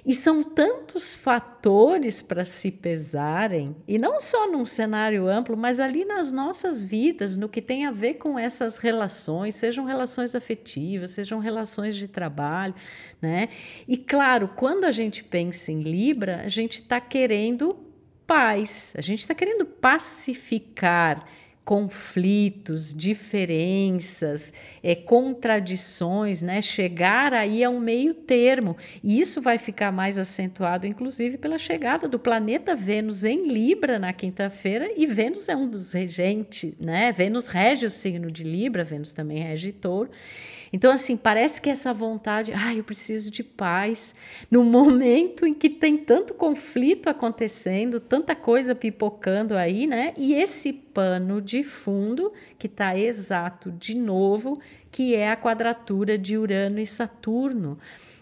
E 0.06 0.14
são 0.14 0.44
tantos 0.44 1.16
fatores 1.16 2.22
para 2.22 2.44
se 2.44 2.70
pesarem, 2.70 3.75
e 3.88 3.98
não 3.98 4.20
só 4.20 4.48
num 4.48 4.64
cenário 4.64 5.26
amplo, 5.26 5.56
mas 5.56 5.80
ali 5.80 6.04
nas 6.04 6.30
nossas 6.30 6.80
vidas, 6.80 7.36
no 7.36 7.48
que 7.48 7.60
tem 7.60 7.86
a 7.86 7.90
ver 7.90 8.14
com 8.14 8.38
essas 8.38 8.78
relações, 8.78 9.56
sejam 9.56 9.84
relações 9.84 10.36
afetivas, 10.36 11.10
sejam 11.10 11.40
relações 11.40 11.96
de 11.96 12.06
trabalho, 12.06 12.72
né? 13.20 13.48
E 13.88 13.96
claro, 13.96 14.48
quando 14.54 14.84
a 14.84 14.92
gente 14.92 15.25
pensa 15.25 15.72
em 15.72 15.82
Libra, 15.82 16.42
a 16.44 16.48
gente 16.48 16.82
está 16.82 17.00
querendo 17.00 17.76
paz, 18.25 18.94
a 18.96 19.00
gente 19.00 19.20
está 19.20 19.34
querendo 19.34 19.66
pacificar 19.66 21.26
conflitos, 21.66 22.94
diferenças, 22.94 24.54
é, 24.85 24.94
contradições, 24.94 26.40
né? 26.40 26.62
chegar 26.62 27.35
aí 27.35 27.64
a 27.64 27.68
um 27.68 27.80
meio 27.80 28.14
termo. 28.14 28.76
E 29.02 29.18
isso 29.18 29.42
vai 29.42 29.58
ficar 29.58 29.90
mais 29.90 30.16
acentuado, 30.16 30.87
inclusive, 30.87 31.37
pela 31.37 31.58
chegada 31.58 32.06
do 32.06 32.20
planeta 32.20 32.76
Vênus 32.76 33.25
em 33.25 33.49
Libra 33.49 33.99
na 33.99 34.12
quinta-feira, 34.12 34.88
e 34.96 35.06
Vênus 35.06 35.49
é 35.49 35.56
um 35.56 35.68
dos 35.68 35.92
regentes, 35.92 36.73
né? 36.78 37.11
Vênus 37.11 37.49
rege 37.49 37.85
o 37.85 37.90
signo 37.90 38.30
de 38.30 38.44
Libra, 38.44 38.85
Vênus 38.85 39.12
também 39.12 39.38
rege 39.38 39.73
touro. 39.73 40.08
Então, 40.73 40.92
assim, 40.92 41.16
parece 41.16 41.61
que 41.61 41.70
essa 41.70 41.92
vontade, 41.92 42.52
ah, 42.54 42.75
eu 42.75 42.82
preciso 42.82 43.30
de 43.30 43.42
paz, 43.42 44.14
no 44.50 44.64
momento 44.64 45.46
em 45.46 45.54
que 45.54 45.70
tem 45.70 45.96
tanto 45.96 46.35
conflito 46.35 47.08
acontecendo, 47.08 48.00
tanta 48.00 48.35
coisa 48.35 48.75
pipocando 48.75 49.56
aí, 49.56 49.87
né? 49.87 50.12
E 50.16 50.35
esse 50.35 50.73
pano 50.73 51.40
de 51.40 51.62
fundo 51.62 52.32
que 52.58 52.66
está 52.66 52.99
exato 52.99 53.70
de 53.70 53.94
novo, 53.94 54.61
que 54.90 55.14
é 55.14 55.30
a 55.30 55.37
quadratura 55.37 56.16
de 56.16 56.37
Urano 56.37 56.80
e 56.80 56.87
Saturno. 56.87 57.78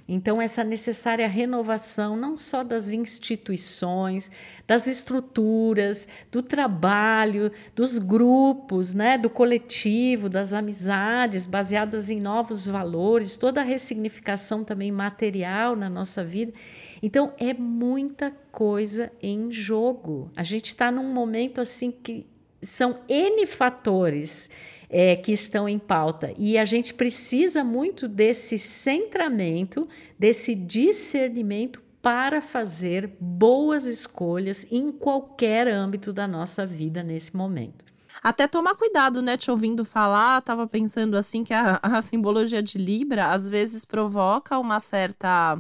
Então, 0.06 0.40
essa 0.40 0.62
necessária 0.62 1.26
renovação, 1.26 2.14
não 2.14 2.36
só 2.36 2.62
das 2.62 2.92
instituições, 2.92 4.30
das 4.66 4.86
estruturas, 4.86 6.06
do 6.30 6.42
trabalho, 6.42 7.50
dos 7.74 7.98
grupos, 7.98 8.92
né, 8.92 9.16
do 9.16 9.30
coletivo, 9.30 10.28
das 10.28 10.52
amizades, 10.52 11.46
baseadas 11.46 12.10
em 12.10 12.20
novos 12.20 12.66
valores, 12.66 13.38
toda 13.38 13.62
a 13.62 13.64
ressignificação 13.64 14.62
também 14.62 14.92
material 14.92 15.74
na 15.74 15.88
nossa 15.88 16.22
vida. 16.22 16.52
Então, 17.02 17.32
é 17.38 17.54
muita 17.54 18.30
coisa 18.52 19.10
em 19.22 19.50
jogo. 19.50 20.30
A 20.36 20.42
gente 20.42 20.66
está 20.66 20.90
num 20.90 21.12
momento 21.12 21.62
assim 21.62 21.90
que 21.90 22.26
são 22.60 23.00
N 23.08 23.46
fatores 23.46 24.50
é, 24.88 25.16
que 25.16 25.32
estão 25.32 25.68
em 25.68 25.78
pauta. 25.78 26.32
E 26.38 26.58
a 26.58 26.64
gente 26.64 26.94
precisa 26.94 27.64
muito 27.64 28.08
desse 28.08 28.58
centramento, 28.58 29.88
desse 30.18 30.54
discernimento 30.54 31.82
para 32.02 32.42
fazer 32.42 33.16
boas 33.18 33.86
escolhas 33.86 34.66
em 34.70 34.92
qualquer 34.92 35.66
âmbito 35.66 36.12
da 36.12 36.28
nossa 36.28 36.66
vida 36.66 37.02
nesse 37.02 37.34
momento. 37.34 37.84
Até 38.22 38.46
tomar 38.46 38.74
cuidado, 38.74 39.20
né? 39.20 39.36
Te 39.36 39.50
ouvindo 39.50 39.84
falar, 39.84 40.40
tava 40.42 40.66
pensando 40.66 41.16
assim 41.16 41.44
que 41.44 41.52
a, 41.52 41.78
a 41.82 42.00
simbologia 42.00 42.62
de 42.62 42.78
Libra 42.78 43.30
às 43.32 43.48
vezes 43.48 43.84
provoca 43.84 44.58
uma 44.58 44.80
certa 44.80 45.58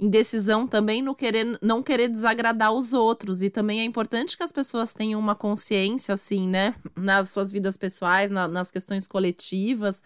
indecisão 0.00 0.66
também 0.66 1.02
no 1.02 1.14
querer 1.14 1.58
não 1.60 1.82
querer 1.82 2.08
desagradar 2.08 2.72
os 2.72 2.94
outros 2.94 3.42
e 3.42 3.50
também 3.50 3.80
é 3.80 3.84
importante 3.84 4.36
que 4.36 4.42
as 4.42 4.50
pessoas 4.50 4.94
tenham 4.94 5.20
uma 5.20 5.34
consciência 5.34 6.14
assim, 6.14 6.48
né, 6.48 6.74
nas 6.96 7.30
suas 7.30 7.52
vidas 7.52 7.76
pessoais, 7.76 8.30
na, 8.30 8.48
nas 8.48 8.70
questões 8.70 9.06
coletivas, 9.06 10.02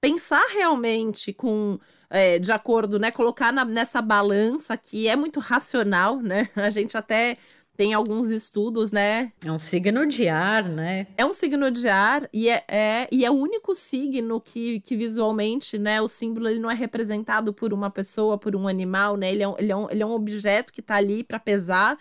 pensar 0.00 0.46
realmente 0.52 1.32
com 1.32 1.78
é, 2.08 2.38
de 2.38 2.52
acordo, 2.52 2.98
né, 2.98 3.10
colocar 3.10 3.52
na, 3.52 3.64
nessa 3.64 4.00
balança 4.00 4.76
que 4.76 5.08
é 5.08 5.16
muito 5.16 5.40
racional, 5.40 6.20
né? 6.22 6.48
A 6.56 6.70
gente 6.70 6.96
até 6.96 7.36
tem 7.78 7.94
alguns 7.94 8.32
estudos, 8.32 8.90
né? 8.90 9.32
É 9.44 9.52
um 9.52 9.58
signo 9.58 10.04
de 10.04 10.28
ar, 10.28 10.68
né? 10.68 11.06
É 11.16 11.24
um 11.24 11.32
signo 11.32 11.70
de 11.70 11.88
ar 11.88 12.28
e 12.32 12.48
é, 12.48 12.64
é, 12.66 13.08
e 13.12 13.24
é 13.24 13.30
o 13.30 13.34
único 13.34 13.72
signo 13.72 14.40
que, 14.40 14.80
que 14.80 14.96
visualmente, 14.96 15.78
né, 15.78 16.02
o 16.02 16.08
símbolo 16.08 16.48
ele 16.48 16.58
não 16.58 16.68
é 16.68 16.74
representado 16.74 17.54
por 17.54 17.72
uma 17.72 17.88
pessoa, 17.88 18.36
por 18.36 18.56
um 18.56 18.66
animal, 18.66 19.16
né? 19.16 19.30
Ele 19.30 19.44
é 19.44 19.48
um, 19.48 19.54
ele 19.56 19.70
é 19.70 19.76
um, 19.76 19.90
ele 19.92 20.02
é 20.02 20.06
um 20.06 20.10
objeto 20.10 20.72
que 20.72 20.80
está 20.80 20.96
ali 20.96 21.22
para 21.22 21.38
pesar, 21.38 21.96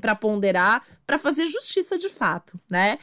para 0.00 0.16
ponderar, 0.16 0.84
para 1.06 1.18
fazer 1.18 1.46
justiça 1.46 1.96
de 1.96 2.08
fato, 2.08 2.58
né? 2.68 2.98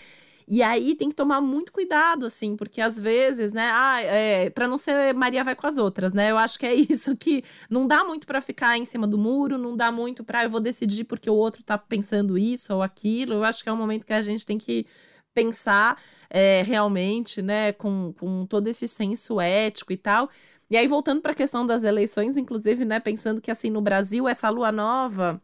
E 0.51 0.63
aí 0.63 0.95
tem 0.95 1.09
que 1.09 1.15
tomar 1.15 1.39
muito 1.41 1.71
cuidado, 1.71 2.25
assim, 2.25 2.55
porque 2.55 2.81
às 2.81 2.99
vezes, 2.99 3.53
né, 3.53 3.69
ah, 3.71 4.01
é, 4.01 4.49
para 4.49 4.67
não 4.67 4.79
ser 4.79 5.13
Maria 5.13 5.43
vai 5.43 5.55
com 5.55 5.67
as 5.67 5.77
outras, 5.77 6.11
né? 6.11 6.31
Eu 6.31 6.39
acho 6.39 6.57
que 6.57 6.65
é 6.65 6.73
isso 6.89 7.15
que 7.15 7.43
não 7.69 7.87
dá 7.87 8.03
muito 8.03 8.25
para 8.25 8.41
ficar 8.41 8.75
em 8.75 8.83
cima 8.83 9.07
do 9.07 9.15
muro, 9.15 9.59
não 9.59 9.77
dá 9.77 9.91
muito 9.91 10.23
para 10.23 10.43
eu 10.43 10.49
vou 10.49 10.59
decidir 10.59 11.03
porque 11.03 11.29
o 11.29 11.35
outro 11.35 11.63
tá 11.63 11.77
pensando 11.77 12.35
isso 12.35 12.73
ou 12.73 12.81
aquilo. 12.81 13.33
Eu 13.35 13.43
acho 13.43 13.61
que 13.61 13.69
é 13.69 13.73
um 13.73 13.77
momento 13.77 14.05
que 14.05 14.13
a 14.13 14.21
gente 14.21 14.43
tem 14.43 14.57
que 14.57 14.87
pensar 15.35 16.01
é, 16.29 16.63
realmente, 16.63 17.41
né, 17.43 17.71
com, 17.73 18.13
com 18.17 18.45
todo 18.47 18.67
esse 18.67 18.87
senso 18.87 19.39
ético 19.39 19.93
e 19.93 19.97
tal. 19.97 20.29
E 20.69 20.77
aí, 20.77 20.87
voltando 20.87 21.21
para 21.21 21.31
a 21.33 21.35
questão 21.35 21.65
das 21.65 21.83
eleições, 21.83 22.37
inclusive, 22.37 22.85
né, 22.85 22.99
pensando 22.99 23.39
que 23.41 23.51
assim, 23.51 23.69
no 23.69 23.81
Brasil, 23.81 24.27
essa 24.27 24.49
lua 24.49 24.71
nova 24.71 25.41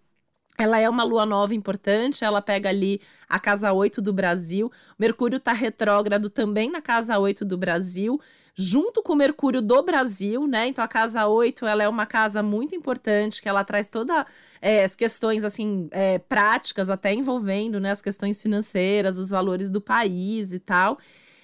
ela 0.58 0.80
é 0.80 0.90
uma 0.90 1.04
lua 1.04 1.26
nova 1.26 1.54
importante, 1.54 2.24
ela 2.24 2.42
pega 2.42 2.70
ali 2.70 3.02
a 3.28 3.40
casa 3.40 3.74
8 3.74 4.02
do 4.02 4.14
Brasil. 4.14 4.72
Mercúrio 4.98 5.38
está 5.38 5.52
retrógrado 5.52 6.30
também 6.30 6.72
na 6.72 6.82
casa 6.82 7.20
8 7.20 7.44
do 7.44 7.58
Brasil, 7.58 8.20
junto 8.56 9.04
com 9.04 9.14
o 9.14 9.16
Mercúrio 9.18 9.62
do 9.62 9.84
Brasil, 9.84 10.48
né? 10.48 10.68
Então 10.68 10.84
a 10.84 10.88
casa 10.88 11.28
8 11.28 11.66
ela 11.66 11.84
é 11.84 11.90
uma 11.90 12.06
casa 12.06 12.42
muito 12.42 12.74
importante, 12.74 13.42
que 13.42 13.50
ela 13.50 13.66
traz 13.66 13.90
todas 13.90 14.26
é, 14.62 14.86
as 14.86 14.96
questões 14.96 15.44
assim 15.44 15.90
é, 15.92 16.20
práticas, 16.20 16.90
até 16.90 17.14
envolvendo 17.14 17.80
né, 17.80 17.92
as 17.92 18.02
questões 18.02 18.42
financeiras, 18.42 19.18
os 19.18 19.30
valores 19.30 19.70
do 19.70 19.82
país 19.82 20.54
e 20.54 20.60
tal. 20.60 20.98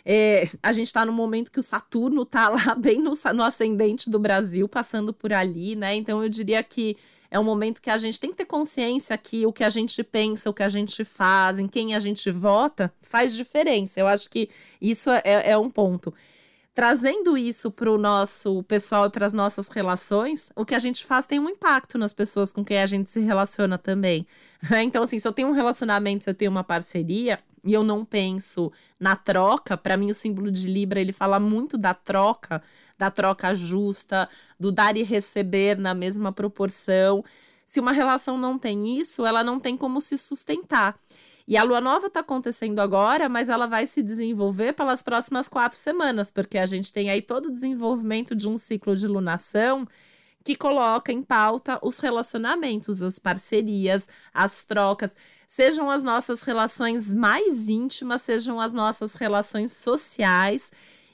É, 0.06 0.50
a 0.64 0.72
gente 0.72 0.88
está 0.88 1.06
no 1.06 1.12
momento 1.12 1.52
que 1.52 1.60
o 1.60 1.64
Saturno 1.64 2.24
está 2.24 2.48
lá 2.48 2.74
bem 2.80 3.02
no, 3.02 3.12
no 3.36 3.44
ascendente 3.44 4.10
do 4.10 4.18
Brasil, 4.18 4.68
passando 4.70 5.14
por 5.14 5.34
ali, 5.34 5.76
né? 5.76 5.96
Então 5.96 6.24
eu 6.24 6.30
diria 6.30 6.64
que 6.64 6.96
é 7.32 7.40
um 7.40 7.44
momento 7.46 7.82
que 7.82 7.90
a 7.90 7.96
gente 7.96 8.20
tem 8.20 8.30
que 8.30 8.36
ter 8.36 8.46
consciência 8.46 9.18
que 9.18 9.46
o 9.46 9.54
que 9.54 9.64
a 9.64 9.70
gente 9.70 10.04
pensa, 10.04 10.50
o 10.50 10.54
que 10.54 10.62
a 10.62 10.68
gente 10.68 11.06
faz, 11.06 11.58
em 11.58 11.68
quem 11.68 11.96
a 11.96 12.00
gente 12.00 12.30
vota, 12.30 12.94
faz 13.02 13.34
diferença. 13.34 14.02
Eu 14.02 14.08
acho 14.08 14.30
que 14.30 14.50
isso 14.82 15.10
é, 15.10 15.52
é 15.52 15.58
um 15.58 15.70
ponto. 15.70 16.14
Trazendo 16.76 17.38
isso 17.38 17.72
para 17.72 17.90
o 17.90 17.98
nosso 17.98 18.64
pessoal 18.64 19.06
e 19.06 19.10
para 19.10 19.26
as 19.26 19.34
nossas 19.34 19.70
relações, 19.70 20.52
o 20.56 20.66
que 20.66 20.76
a 20.76 20.80
gente 20.80 21.06
faz 21.06 21.26
tem 21.26 21.40
um 21.40 21.50
impacto 21.50 21.98
nas 21.98 22.14
pessoas 22.14 22.52
com 22.52 22.66
quem 22.66 22.78
a 22.80 22.86
gente 22.86 23.10
se 23.10 23.22
relaciona 23.22 23.78
também. 23.78 24.28
Né? 24.70 24.84
Então, 24.84 25.04
assim, 25.04 25.18
se 25.18 25.28
eu 25.28 25.34
tenho 25.34 25.48
um 25.48 25.54
relacionamento, 25.54 26.24
se 26.24 26.30
eu 26.30 26.34
tenho 26.34 26.52
uma 26.52 26.64
parceria, 26.64 27.40
e 27.64 27.74
eu 27.74 27.84
não 27.84 28.04
penso 28.04 28.72
na 29.00 29.16
troca, 29.16 29.78
para 29.78 29.98
mim 29.98 30.12
o 30.12 30.16
símbolo 30.16 30.52
de 30.52 30.68
Libra 30.68 31.00
ele 31.00 31.12
fala 31.12 31.40
muito 31.40 31.78
da 31.78 31.94
troca, 31.94 32.62
da 32.98 33.12
troca 33.12 33.54
justa, 33.54 34.28
do 34.60 34.72
dar 34.72 34.98
e 34.98 35.04
receber 35.04 35.78
na 35.78 35.94
mesma 35.94 36.32
proporção. 36.32 37.24
se 37.66 37.80
uma 37.80 37.92
relação 37.92 38.38
não 38.38 38.60
tem 38.60 39.00
isso, 39.00 39.26
ela 39.26 39.44
não 39.44 39.60
tem 39.60 39.78
como 39.78 40.02
se 40.02 40.18
sustentar. 40.18 41.00
E 41.48 41.58
a 41.58 41.64
lua 41.64 41.82
nova 41.82 42.08
está 42.08 42.20
acontecendo 42.20 42.80
agora, 42.80 43.28
mas 43.30 43.50
ela 43.50 43.66
vai 43.66 43.86
se 43.88 44.02
desenvolver 44.02 44.74
pelas 44.74 45.02
próximas 45.02 45.48
quatro 45.48 45.78
semanas, 45.78 46.32
porque 46.32 46.58
a 46.58 46.66
gente 46.66 46.94
tem 46.94 47.10
aí 47.10 47.22
todo 47.22 47.48
o 47.48 47.52
desenvolvimento 47.52 48.36
de 48.36 48.48
um 48.48 48.58
ciclo 48.58 48.96
de 48.96 49.08
lunação 49.08 49.88
que 50.44 50.56
coloca 50.56 51.12
em 51.12 51.22
pauta 51.22 51.80
os 51.82 52.00
relacionamentos, 52.00 53.02
as 53.02 53.20
parcerias, 53.20 54.08
as 54.34 54.64
trocas, 54.64 55.16
sejam 55.46 55.90
as 55.90 56.04
nossas 56.04 56.42
relações 56.42 57.12
mais 57.12 57.70
íntimas, 57.70 58.22
sejam 58.22 58.60
as 58.60 58.74
nossas 58.74 59.14
relações 59.14 59.72
sociais. 59.72 60.72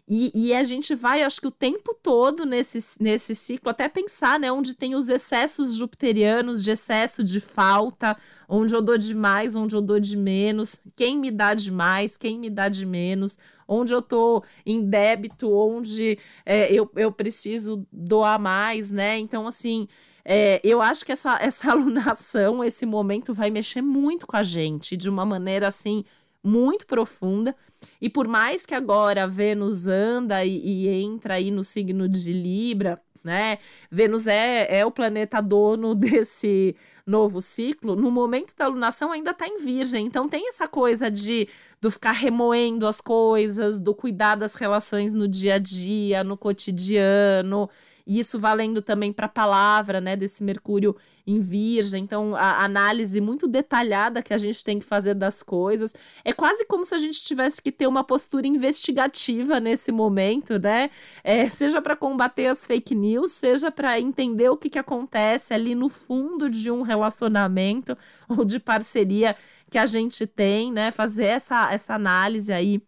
E, 0.10 0.32
e, 0.34 0.54
a 0.54 0.64
gente 0.64 0.96
vai, 0.96 1.22
acho 1.22 1.42
que 1.42 1.48
o 1.48 1.52
tempo 1.52 1.94
todo 2.02 2.46
nesse, 2.46 2.82
nesse 2.98 3.36
ciclo, 3.36 3.70
até 3.70 3.90
pensar, 3.90 4.40
né, 4.40 4.50
onde 4.50 4.74
tem 4.74 4.96
os 4.96 5.10
excessos 5.10 5.76
jupiterianos 5.76 6.64
de 6.64 6.72
excesso 6.72 7.22
de 7.22 7.42
falta, 7.42 8.16
onde 8.48 8.74
eu 8.74 8.82
dou 8.82 8.98
de 8.98 9.14
mais, 9.14 9.54
onde 9.54 9.76
eu 9.76 9.82
dou 9.82 10.00
de 10.00 10.16
menos, 10.16 10.80
quem 10.96 11.20
me 11.20 11.30
dá 11.30 11.54
de 11.54 11.70
mais, 11.70 12.16
quem 12.16 12.40
me 12.40 12.50
dá 12.50 12.70
de 12.70 12.86
menos, 12.86 13.38
onde 13.68 13.94
eu 13.94 14.02
tô 14.02 14.42
em 14.66 14.82
débito, 14.82 15.52
onde 15.52 16.18
é, 16.46 16.72
eu, 16.72 16.90
eu 16.96 17.12
preciso 17.12 17.86
doar 17.92 18.40
mais, 18.40 18.90
né? 18.90 19.18
Então, 19.18 19.46
assim, 19.46 19.90
é, 20.24 20.62
eu 20.64 20.82
acho 20.82 21.06
que 21.06 21.12
essa, 21.12 21.38
essa 21.44 21.72
alunação, 21.72 22.64
esse 22.64 22.86
momento 22.86 23.34
vai 23.34 23.50
mexer 23.50 23.82
muito 23.82 24.26
com 24.26 24.38
a 24.38 24.44
gente, 24.44 24.96
de 24.96 25.10
uma 25.10 25.26
maneira, 25.26 25.68
assim, 25.68 26.06
muito 26.48 26.88
profunda. 26.88 27.56
E 28.02 28.10
por 28.10 28.28
mais 28.28 28.66
que 28.66 28.74
agora 28.74 29.28
Vênus 29.28 29.88
anda 29.88 30.44
e, 30.46 30.58
e 30.58 30.88
entra 30.88 31.36
aí 31.36 31.52
no 31.52 31.64
signo 31.64 32.08
de 32.08 32.32
Libra, 32.32 33.02
né? 33.24 33.58
Vênus 33.92 34.26
é, 34.28 34.80
é 34.80 34.86
o 34.86 34.92
planeta 34.92 35.42
dono 35.42 35.94
desse 35.96 36.76
novo 37.06 37.42
ciclo. 37.42 37.96
No 37.96 38.10
momento 38.10 38.56
da 38.56 38.66
alunação 38.66 39.12
ainda 39.12 39.32
está 39.32 39.48
em 39.48 39.58
Virgem, 39.58 40.06
então 40.06 40.30
tem 40.30 40.48
essa 40.48 40.68
coisa 40.68 41.12
de 41.12 41.48
do 41.82 41.92
ficar 41.92 42.14
remoendo 42.14 42.88
as 42.88 43.02
coisas, 43.02 43.80
do 43.80 43.94
cuidar 43.94 44.36
das 44.36 44.56
relações 44.56 45.14
no 45.14 45.28
dia 45.28 45.56
a 45.56 45.60
dia, 45.60 46.24
no 46.24 46.38
cotidiano. 46.38 47.70
E 48.08 48.20
isso 48.20 48.40
valendo 48.40 48.82
também 48.82 49.12
para 49.12 49.26
a 49.26 49.30
palavra, 49.30 50.00
né, 50.00 50.16
desse 50.16 50.42
Mercúrio 50.42 50.96
em 51.28 51.42
Virgem. 51.42 52.02
Então, 52.02 52.34
a 52.38 52.64
análise 52.64 53.20
muito 53.20 53.50
detalhada 53.50 54.24
que 54.24 54.34
a 54.34 54.38
gente 54.38 54.64
tem 54.64 54.80
que 54.80 54.86
fazer 54.86 55.14
das 55.14 55.44
coisas. 55.44 55.94
É 56.24 56.32
quase 56.32 56.66
como 56.66 56.86
se 56.86 56.96
a 56.96 56.98
gente 56.98 57.22
tivesse 57.22 57.62
que 57.62 57.70
ter 57.70 57.86
uma 57.86 58.06
postura 58.06 58.48
investigativa 58.48 59.60
nesse 59.60 59.92
momento, 59.92 60.58
né? 60.58 60.90
É, 61.22 61.50
seja 61.50 61.82
para 61.82 61.98
combater 61.98 62.48
as 62.48 62.66
fake 62.66 62.96
news, 62.96 63.34
seja 63.34 63.70
para 63.70 64.00
entender 64.00 64.50
o 64.50 64.56
que, 64.56 64.70
que 64.70 64.80
acontece 64.80 65.54
ali 65.54 65.76
no 65.76 65.90
fundo 65.90 66.50
de 66.50 66.72
um 66.72 66.84
relacionamento 66.84 67.98
ou 68.30 68.46
de 68.46 68.58
parceria 68.58 69.36
que 69.70 69.78
a 69.78 69.86
gente 69.86 70.26
tem, 70.26 70.72
né? 70.72 70.92
Fazer 70.92 71.26
essa, 71.26 71.74
essa 71.74 71.94
análise 71.94 72.54
aí 72.54 72.82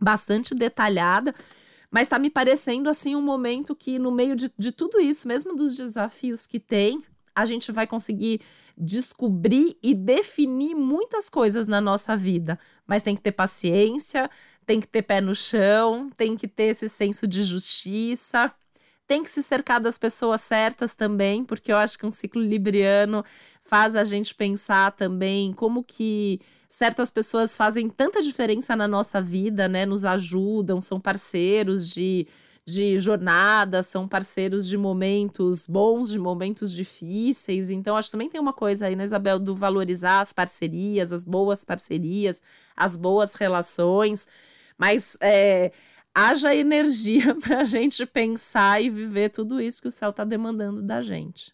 bastante 0.00 0.54
detalhada. 0.54 1.34
Mas 1.90 2.02
está 2.02 2.18
me 2.18 2.30
parecendo 2.30 2.88
assim 2.88 3.16
um 3.16 3.22
momento 3.22 3.74
que, 3.74 3.98
no 3.98 4.12
meio 4.12 4.36
de, 4.36 4.52
de 4.56 4.70
tudo 4.70 5.00
isso, 5.00 5.26
mesmo 5.26 5.56
dos 5.56 5.74
desafios 5.74 6.46
que 6.46 6.60
tem, 6.60 7.02
a 7.34 7.44
gente 7.44 7.72
vai 7.72 7.86
conseguir 7.86 8.40
descobrir 8.76 9.76
e 9.82 9.94
definir 9.94 10.74
muitas 10.74 11.28
coisas 11.28 11.66
na 11.66 11.80
nossa 11.80 12.16
vida. 12.16 12.58
Mas 12.86 13.02
tem 13.02 13.14
que 13.14 13.22
ter 13.22 13.32
paciência, 13.32 14.30
tem 14.64 14.80
que 14.80 14.86
ter 14.86 15.02
pé 15.02 15.20
no 15.20 15.34
chão, 15.34 16.10
tem 16.16 16.36
que 16.36 16.46
ter 16.46 16.64
esse 16.64 16.88
senso 16.88 17.26
de 17.26 17.42
justiça, 17.42 18.52
tem 19.06 19.22
que 19.24 19.30
se 19.30 19.42
cercar 19.42 19.80
das 19.80 19.98
pessoas 19.98 20.40
certas 20.40 20.94
também, 20.94 21.44
porque 21.44 21.72
eu 21.72 21.76
acho 21.76 21.98
que 21.98 22.06
um 22.06 22.12
ciclo 22.12 22.40
libriano 22.40 23.24
faz 23.60 23.96
a 23.96 24.04
gente 24.04 24.34
pensar 24.34 24.92
também 24.92 25.52
como 25.52 25.82
que 25.82 26.40
certas 26.70 27.10
pessoas 27.10 27.56
fazem 27.56 27.90
tanta 27.90 28.22
diferença 28.22 28.76
na 28.76 28.86
nossa 28.86 29.20
vida, 29.20 29.68
né? 29.68 29.84
Nos 29.84 30.04
ajudam, 30.04 30.80
são 30.80 31.00
parceiros 31.00 31.90
de, 31.92 32.28
de 32.64 32.96
jornada, 33.00 33.82
são 33.82 34.06
parceiros 34.06 34.68
de 34.68 34.78
momentos 34.78 35.66
bons, 35.66 36.10
de 36.10 36.18
momentos 36.18 36.72
difíceis. 36.72 37.70
Então, 37.70 37.96
acho 37.96 38.08
que 38.08 38.12
também 38.12 38.30
tem 38.30 38.40
uma 38.40 38.52
coisa 38.52 38.86
aí, 38.86 38.94
né, 38.94 39.04
Isabel, 39.04 39.40
do 39.40 39.54
valorizar 39.54 40.20
as 40.20 40.32
parcerias, 40.32 41.12
as 41.12 41.24
boas 41.24 41.64
parcerias, 41.64 42.40
as 42.76 42.96
boas 42.96 43.34
relações. 43.34 44.28
Mas 44.78 45.16
é, 45.20 45.72
haja 46.14 46.54
energia 46.54 47.34
para 47.42 47.62
a 47.62 47.64
gente 47.64 48.06
pensar 48.06 48.80
e 48.80 48.88
viver 48.88 49.30
tudo 49.30 49.60
isso 49.60 49.82
que 49.82 49.88
o 49.88 49.92
céu 49.92 50.10
está 50.10 50.24
demandando 50.24 50.80
da 50.82 51.02
gente. 51.02 51.52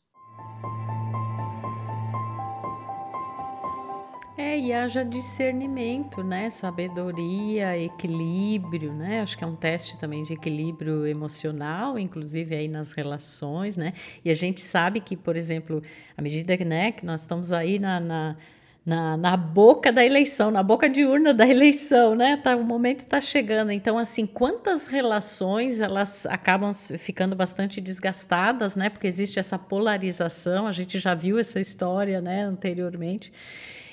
É, 4.38 4.58
e 4.58 4.70
haja 4.70 5.02
discernimento, 5.02 6.22
né? 6.22 6.50
Sabedoria, 6.50 7.78
equilíbrio, 7.78 8.92
né? 8.92 9.22
Acho 9.22 9.38
que 9.38 9.42
é 9.42 9.46
um 9.46 9.56
teste 9.56 9.98
também 9.98 10.24
de 10.24 10.34
equilíbrio 10.34 11.06
emocional, 11.06 11.98
inclusive 11.98 12.54
aí 12.54 12.68
nas 12.68 12.92
relações, 12.92 13.78
né? 13.78 13.94
E 14.22 14.28
a 14.28 14.34
gente 14.34 14.60
sabe 14.60 15.00
que, 15.00 15.16
por 15.16 15.36
exemplo, 15.36 15.82
à 16.14 16.20
medida 16.20 16.54
né, 16.66 16.92
que 16.92 17.06
nós 17.06 17.22
estamos 17.22 17.50
aí 17.50 17.78
na, 17.78 17.98
na 17.98 18.36
na, 18.86 19.16
na 19.16 19.36
boca 19.36 19.90
da 19.90 20.06
eleição, 20.06 20.48
na 20.48 20.62
boca 20.62 20.88
de 20.88 21.04
urna 21.04 21.34
da 21.34 21.44
eleição, 21.48 22.14
né? 22.14 22.36
Tá, 22.36 22.54
o 22.54 22.62
momento 22.62 23.00
está 23.00 23.20
chegando. 23.20 23.72
Então, 23.72 23.98
assim, 23.98 24.24
quantas 24.26 24.86
relações 24.86 25.80
elas 25.80 26.24
acabam 26.26 26.72
ficando 26.72 27.34
bastante 27.34 27.80
desgastadas, 27.80 28.76
né? 28.76 28.88
Porque 28.88 29.08
existe 29.08 29.40
essa 29.40 29.58
polarização, 29.58 30.68
a 30.68 30.72
gente 30.72 31.00
já 31.00 31.14
viu 31.14 31.36
essa 31.36 31.58
história, 31.58 32.20
né, 32.20 32.42
anteriormente. 32.42 33.32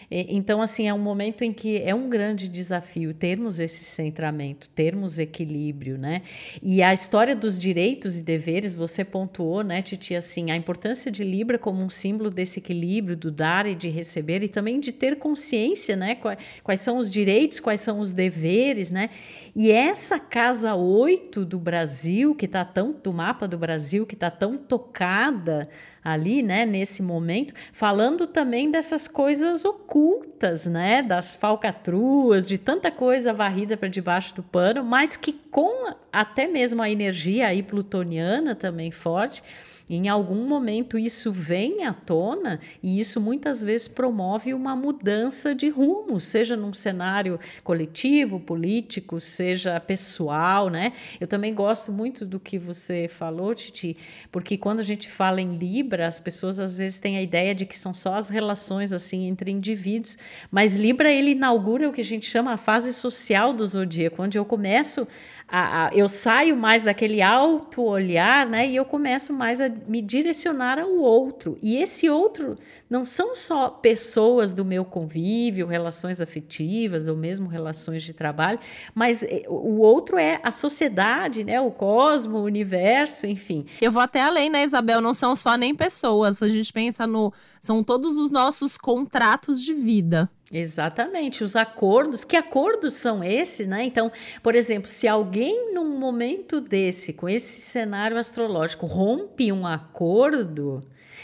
Então, 0.10 0.62
assim, 0.62 0.88
é 0.88 0.94
um 0.94 1.00
momento 1.00 1.44
em 1.44 1.52
que 1.52 1.82
é 1.82 1.94
um 1.94 2.10
grande 2.10 2.48
desafio 2.48 3.14
termos 3.14 3.60
esse 3.60 3.84
centramento, 3.84 4.70
termos 4.70 5.20
equilíbrio, 5.20 5.98
né? 5.98 6.22
E 6.62 6.82
a 6.84 6.94
história 6.94 7.36
dos 7.36 7.58
direitos 7.58 8.18
e 8.18 8.22
deveres, 8.22 8.76
você 8.76 9.04
pontuou, 9.04 9.64
né, 9.64 9.82
Titi, 9.82 10.16
assim, 10.16 10.52
a 10.52 10.56
importância 10.56 11.12
de 11.12 11.24
Libra 11.24 11.58
como 11.58 11.82
um 11.82 11.90
símbolo 11.90 12.30
desse 12.30 12.60
equilíbrio, 12.60 13.16
do 13.16 13.32
dar 13.32 13.66
e 13.66 13.76
de 13.76 13.90
receber, 13.90 14.44
e 14.44 14.48
também 14.48 14.80
de 14.80 14.92
ter 14.92 15.18
consciência, 15.18 15.96
né? 15.96 16.18
Quais, 16.64 16.82
são 16.82 16.98
os 16.98 17.12
direitos, 17.12 17.60
quais 17.60 17.82
são 17.82 18.00
os 18.00 18.14
deveres, 18.14 18.92
né? 18.92 19.10
E 19.56 19.72
essa 19.72 20.20
casa 20.20 20.76
8 20.76 21.46
do 21.46 21.60
Brasil, 21.60 22.36
que 22.36 22.46
está 22.46 22.66
tão, 22.66 22.96
do 23.04 23.14
mapa 23.14 23.48
do 23.48 23.58
Brasil, 23.58 24.06
que 24.06 24.16
está 24.16 24.32
tão 24.32 24.56
tocada 24.58 25.68
ali, 26.04 26.44
né, 26.44 26.66
nesse 26.66 27.02
momento, 27.02 27.54
falando 27.72 28.28
também 28.28 28.70
dessas 28.70 29.08
coisas 29.08 29.64
ocultas, 29.64 30.66
né, 30.66 31.02
das 31.02 31.36
falcatruas, 31.36 32.46
de 32.46 32.58
tanta 32.58 32.92
coisa 32.92 33.34
varrida 33.34 33.78
para 33.78 33.88
debaixo 33.88 34.36
do 34.36 34.44
pano, 34.44 34.84
mas 34.84 35.16
que 35.16 35.32
com 35.32 35.94
até 36.12 36.48
mesmo 36.48 36.82
a 36.82 36.90
energia 36.90 37.48
aí 37.48 37.64
plutoniana 37.64 38.56
também 38.56 38.92
forte, 38.92 39.44
em 39.90 40.08
algum 40.08 40.48
momento 40.48 40.98
isso 40.98 41.32
vem 41.32 41.86
à 41.86 41.94
tona 41.94 42.60
e 42.82 43.00
isso 43.00 43.20
muitas 43.20 43.64
vezes 43.64 43.88
promove 43.88 44.54
uma 44.54 44.76
mudança 44.76 45.54
de 45.54 45.70
rumo, 45.70 46.20
seja 46.20 46.56
num 46.56 46.74
cenário 46.74 47.40
coletivo, 47.64 48.40
político, 48.40 49.20
seja 49.20 49.80
pessoal, 49.80 50.70
né? 50.70 50.94
Eu 51.20 51.28
também 51.28 51.54
gosto 51.54 51.92
muito 51.92 52.26
do 52.26 52.40
que 52.40 52.58
você 52.58 53.08
falou, 53.08 53.54
Titi, 53.54 53.98
porque 54.32 54.58
quando 54.58 54.80
a 54.80 54.84
gente 54.84 55.10
fala 55.10 55.42
em 55.42 55.58
Libra, 55.58 56.08
as 56.08 56.20
pessoas 56.20 56.60
às 56.60 56.78
vezes 56.78 57.00
têm 57.00 57.18
a 57.18 57.22
ideia 57.22 57.54
de 57.54 57.66
que 57.66 57.78
são 57.78 57.94
só 57.94 58.16
as 58.16 58.30
relações 58.30 58.94
assim 58.94 59.28
entre 59.28 59.52
indivíduos, 59.52 60.18
mas 60.50 60.76
Libra 60.76 61.12
ele 61.12 61.32
inaugura 61.32 61.90
o 61.90 61.94
que 61.94 62.02
a 62.02 62.06
gente 62.06 62.26
chama 62.26 62.54
a 62.54 62.58
fase 62.58 62.94
social 62.94 63.54
do 63.54 63.66
zodíaco, 63.66 64.24
onde 64.24 64.38
eu 64.38 64.46
começo 64.46 65.08
a, 65.56 65.86
a, 65.86 65.90
eu 65.94 66.10
saio 66.10 66.58
mais 66.58 66.82
daquele 66.82 67.22
alto 67.22 67.84
olhar, 67.84 68.44
né? 68.44 68.68
E 68.68 68.76
eu 68.76 68.84
começo 68.84 69.32
mais 69.32 69.62
a 69.62 69.70
me 69.70 70.02
direcionar 70.02 70.80
ao 70.80 70.96
outro. 70.96 71.60
E 71.62 71.78
esse 71.78 72.10
outro 72.10 72.58
não 72.90 73.06
são 73.06 73.36
só 73.36 73.70
pessoas 73.70 74.56
do 74.56 74.66
meu 74.66 74.84
convívio, 74.84 75.68
relações 75.68 76.20
afetivas 76.20 77.08
ou 77.08 77.16
mesmo 77.16 77.48
relações 77.48 78.02
de 78.02 78.14
trabalho, 78.14 78.58
mas 78.96 79.22
eh, 79.22 79.44
o 79.48 79.78
outro 79.78 80.18
é 80.18 80.40
a 80.42 80.52
sociedade, 80.52 81.44
né? 81.44 81.62
O 81.62 81.70
cosmo, 81.70 82.40
o 82.40 82.44
universo, 82.46 83.28
enfim. 83.28 83.68
Eu 83.80 83.92
vou 83.92 84.02
até 84.02 84.22
além, 84.22 84.50
né, 84.50 84.64
Isabel? 84.64 85.02
Não 85.02 85.14
são 85.14 85.36
só 85.36 85.56
nem 85.56 85.76
pessoas. 85.76 86.42
A 86.42 86.50
gente 86.50 86.74
pensa 86.74 87.06
no. 87.06 87.32
São 87.62 87.84
todos 87.84 88.18
os 88.18 88.32
nossos 88.32 88.76
contratos 88.76 89.62
de 89.64 89.76
vida. 89.76 90.28
Exatamente, 90.56 91.44
os 91.44 91.56
acordos. 91.56 92.24
Que 92.24 92.36
acordos 92.38 92.94
são 92.94 93.24
esses, 93.24 93.68
né? 93.68 93.84
Então, 93.86 94.12
por 94.44 94.54
exemplo, 94.54 94.88
se 94.88 95.08
alguém 95.08 95.74
num 95.74 95.98
momento 95.98 96.62
desse, 96.62 97.12
com 97.12 97.28
esse 97.28 97.60
cenário 97.62 98.18
astrológico, 98.18 98.86
rompe 98.86 99.52
um 99.52 99.66
acordo, 99.66 100.82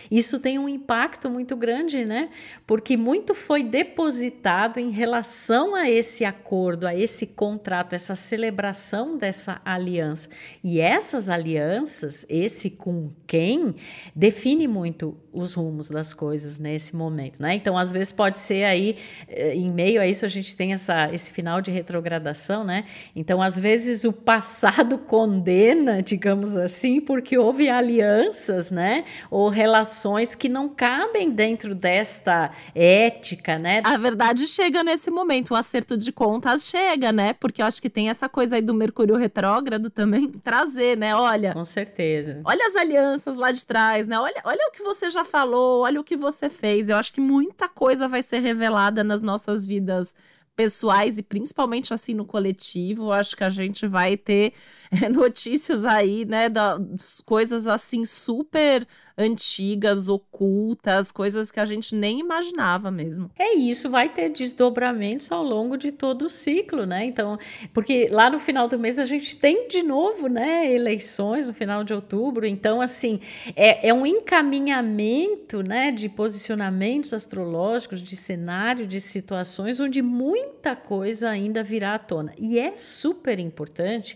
Isso 0.10 0.40
tem 0.40 0.58
um 0.58 0.68
impacto 0.68 1.30
muito 1.30 1.56
grande, 1.56 2.04
né? 2.04 2.30
Porque 2.66 2.98
muito 2.98 3.36
foi 3.36 3.62
depositado 3.62 4.80
em 4.80 4.90
relação 4.90 5.76
a 5.76 5.90
esse 5.90 6.26
acordo, 6.26 6.88
a 6.88 6.96
esse 6.96 7.28
contrato, 7.28 7.94
essa 7.94 8.16
celebração 8.16 9.18
dessa 9.18 9.62
aliança. 9.64 10.30
E 10.64 10.80
essas 10.80 11.30
alianças, 11.30 12.26
esse 12.28 12.72
com 12.72 13.12
quem, 13.28 13.76
define 14.16 14.68
muito 14.68 15.16
os 15.32 15.54
rumos 15.54 15.90
das 15.92 16.12
coisas 16.12 16.58
nesse 16.58 16.96
momento, 16.96 17.40
né? 17.40 17.54
Então, 17.54 17.78
às 17.78 17.92
vezes 17.92 18.12
pode 18.12 18.40
ser 18.40 18.64
aí, 18.64 18.98
eh, 19.28 19.54
em 19.54 19.72
meio 19.72 20.02
a 20.02 20.08
isso, 20.08 20.26
a 20.26 20.30
gente 20.30 20.58
tem 20.58 20.74
essa, 20.74 21.14
esse 21.14 21.32
final 21.32 21.62
de 21.62 21.70
retrogradação, 21.70 22.64
né? 22.64 22.86
Então, 23.16 23.40
às 23.42 23.60
vezes 23.60 24.04
o 24.06 24.12
passado 24.12 24.98
condena, 24.98 26.02
digamos 26.02 26.58
assim, 26.58 27.00
porque 27.00 27.38
houve 27.38 27.70
alianças, 27.70 28.72
né? 28.72 29.06
Ou 29.30 29.50
relações 29.50 29.99
que 30.38 30.50
não 30.50 30.70
cabem 30.70 31.30
dentro 31.32 31.76
desta 31.76 32.52
ética, 32.74 33.58
né? 33.58 33.82
A 33.86 33.98
verdade 33.98 34.48
chega 34.48 34.84
nesse 34.84 35.10
momento, 35.10 35.52
o 35.52 35.56
acerto 35.56 35.98
de 35.98 36.12
contas 36.12 36.68
chega, 36.68 37.12
né? 37.12 37.34
Porque 37.34 37.62
eu 37.62 37.66
acho 37.66 37.82
que 37.82 37.90
tem 37.90 38.10
essa 38.10 38.30
coisa 38.30 38.56
aí 38.56 38.62
do 38.62 38.74
Mercúrio 38.74 39.16
retrógrado 39.16 39.90
também 39.90 40.30
trazer, 40.44 40.98
né? 40.98 41.16
Olha. 41.16 41.54
Com 41.54 41.66
certeza. 41.66 42.42
Olha 42.44 42.68
as 42.68 42.76
alianças 42.76 43.38
lá 43.38 43.52
de 43.52 43.66
trás, 43.66 44.08
né? 44.08 44.20
Olha, 44.20 44.42
olha 44.44 44.68
o 44.68 44.72
que 44.72 44.84
você 44.84 45.10
já 45.10 45.24
falou, 45.26 45.84
olha 45.84 46.00
o 46.00 46.04
que 46.04 46.18
você 46.18 46.50
fez. 46.50 46.90
Eu 46.90 46.98
acho 46.98 47.14
que 47.14 47.22
muita 47.22 47.68
coisa 47.68 48.08
vai 48.08 48.22
ser 48.22 48.40
revelada 48.40 49.04
nas 49.04 49.22
nossas 49.22 49.66
vidas 49.66 50.16
pessoais 50.56 51.18
e 51.18 51.24
principalmente 51.24 51.94
assim 51.94 52.14
no 52.14 52.26
coletivo. 52.26 53.06
Eu 53.06 53.12
acho 53.14 53.36
que 53.36 53.44
a 53.44 53.50
gente 53.50 53.88
vai 53.88 54.18
ter 54.18 54.54
notícias 55.12 55.86
aí, 55.86 56.26
né, 56.26 56.50
das 56.50 57.22
coisas 57.22 57.68
assim 57.68 58.06
super 58.06 58.88
antigas, 59.20 60.08
ocultas, 60.08 61.12
coisas 61.12 61.52
que 61.52 61.60
a 61.60 61.66
gente 61.66 61.94
nem 61.94 62.20
imaginava 62.20 62.90
mesmo. 62.90 63.30
É 63.38 63.54
isso, 63.54 63.90
vai 63.90 64.08
ter 64.08 64.30
desdobramentos 64.30 65.30
ao 65.30 65.44
longo 65.44 65.76
de 65.76 65.92
todo 65.92 66.24
o 66.24 66.30
ciclo, 66.30 66.86
né? 66.86 67.04
Então, 67.04 67.38
porque 67.74 68.08
lá 68.10 68.30
no 68.30 68.40
final 68.40 68.70
do 68.70 68.80
mês 68.80 68.98
a 68.98 69.04
gente 69.04 69.36
tem 69.36 69.68
de 69.68 69.84
novo, 69.84 70.28
né, 70.28 70.72
eleições 70.72 71.46
no 71.46 71.54
final 71.54 71.84
de 71.84 71.94
outubro. 71.94 72.46
Então, 72.46 72.80
assim, 72.80 73.20
é, 73.58 73.90
é 73.90 73.94
um 73.94 74.06
encaminhamento, 74.06 75.62
né, 75.62 75.92
de 75.92 76.08
posicionamentos 76.08 77.14
astrológicos, 77.14 78.02
de 78.02 78.16
cenário, 78.16 78.88
de 78.88 79.02
situações 79.02 79.82
onde 79.82 80.02
muita 80.02 80.78
coisa 80.78 81.30
ainda 81.30 81.62
virá 81.62 81.96
à 81.96 82.00
tona. 82.00 82.32
E 82.38 82.58
é 82.58 82.74
super 82.78 83.38
importante 83.38 84.16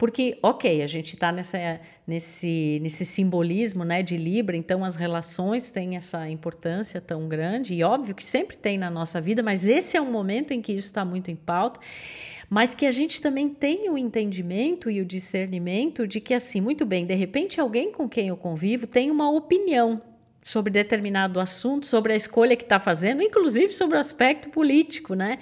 porque, 0.00 0.38
ok, 0.42 0.80
a 0.80 0.86
gente 0.86 1.12
está 1.12 1.30
nesse, 1.30 2.78
nesse 2.80 3.04
simbolismo 3.04 3.84
né, 3.84 4.02
de 4.02 4.16
Libra, 4.16 4.56
então 4.56 4.82
as 4.82 4.96
relações 4.96 5.68
têm 5.68 5.94
essa 5.94 6.26
importância 6.30 7.02
tão 7.02 7.28
grande, 7.28 7.74
e 7.74 7.84
óbvio 7.84 8.14
que 8.14 8.24
sempre 8.24 8.56
tem 8.56 8.78
na 8.78 8.90
nossa 8.90 9.20
vida, 9.20 9.42
mas 9.42 9.66
esse 9.66 9.98
é 9.98 10.00
um 10.00 10.10
momento 10.10 10.54
em 10.54 10.62
que 10.62 10.72
isso 10.72 10.86
está 10.86 11.04
muito 11.04 11.30
em 11.30 11.36
pauta. 11.36 11.80
Mas 12.48 12.74
que 12.74 12.86
a 12.86 12.90
gente 12.90 13.20
também 13.20 13.50
tenha 13.50 13.92
o 13.92 13.98
entendimento 13.98 14.90
e 14.90 15.02
o 15.02 15.04
discernimento 15.04 16.06
de 16.06 16.18
que, 16.18 16.32
assim, 16.32 16.62
muito 16.62 16.86
bem, 16.86 17.04
de 17.04 17.14
repente 17.14 17.60
alguém 17.60 17.92
com 17.92 18.08
quem 18.08 18.28
eu 18.28 18.38
convivo 18.38 18.86
tem 18.86 19.10
uma 19.10 19.30
opinião 19.30 20.00
sobre 20.50 20.72
determinado 20.72 21.38
assunto, 21.38 21.86
sobre 21.86 22.12
a 22.12 22.16
escolha 22.16 22.56
que 22.56 22.64
está 22.64 22.80
fazendo, 22.80 23.22
inclusive 23.22 23.72
sobre 23.72 23.96
o 23.96 24.00
aspecto 24.00 24.48
político, 24.48 25.14
né? 25.14 25.38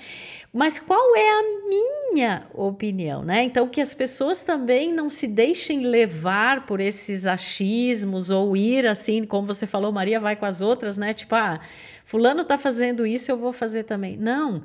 Mas 0.52 0.78
qual 0.78 1.16
é 1.16 1.30
a 1.30 1.42
minha 1.68 2.42
opinião, 2.52 3.24
né? 3.24 3.42
Então 3.42 3.68
que 3.68 3.80
as 3.80 3.94
pessoas 3.94 4.44
também 4.44 4.92
não 4.92 5.08
se 5.08 5.26
deixem 5.26 5.86
levar 5.86 6.66
por 6.66 6.78
esses 6.78 7.26
achismos 7.26 8.30
ou 8.30 8.54
ir 8.54 8.86
assim, 8.86 9.24
como 9.24 9.46
você 9.46 9.66
falou, 9.66 9.90
Maria 9.90 10.20
vai 10.20 10.36
com 10.36 10.44
as 10.44 10.60
outras, 10.60 10.98
né? 10.98 11.14
Tipo, 11.14 11.34
ah, 11.34 11.58
fulano 12.04 12.42
está 12.42 12.58
fazendo 12.58 13.06
isso, 13.06 13.30
eu 13.30 13.36
vou 13.36 13.52
fazer 13.52 13.84
também. 13.84 14.16
Não. 14.16 14.62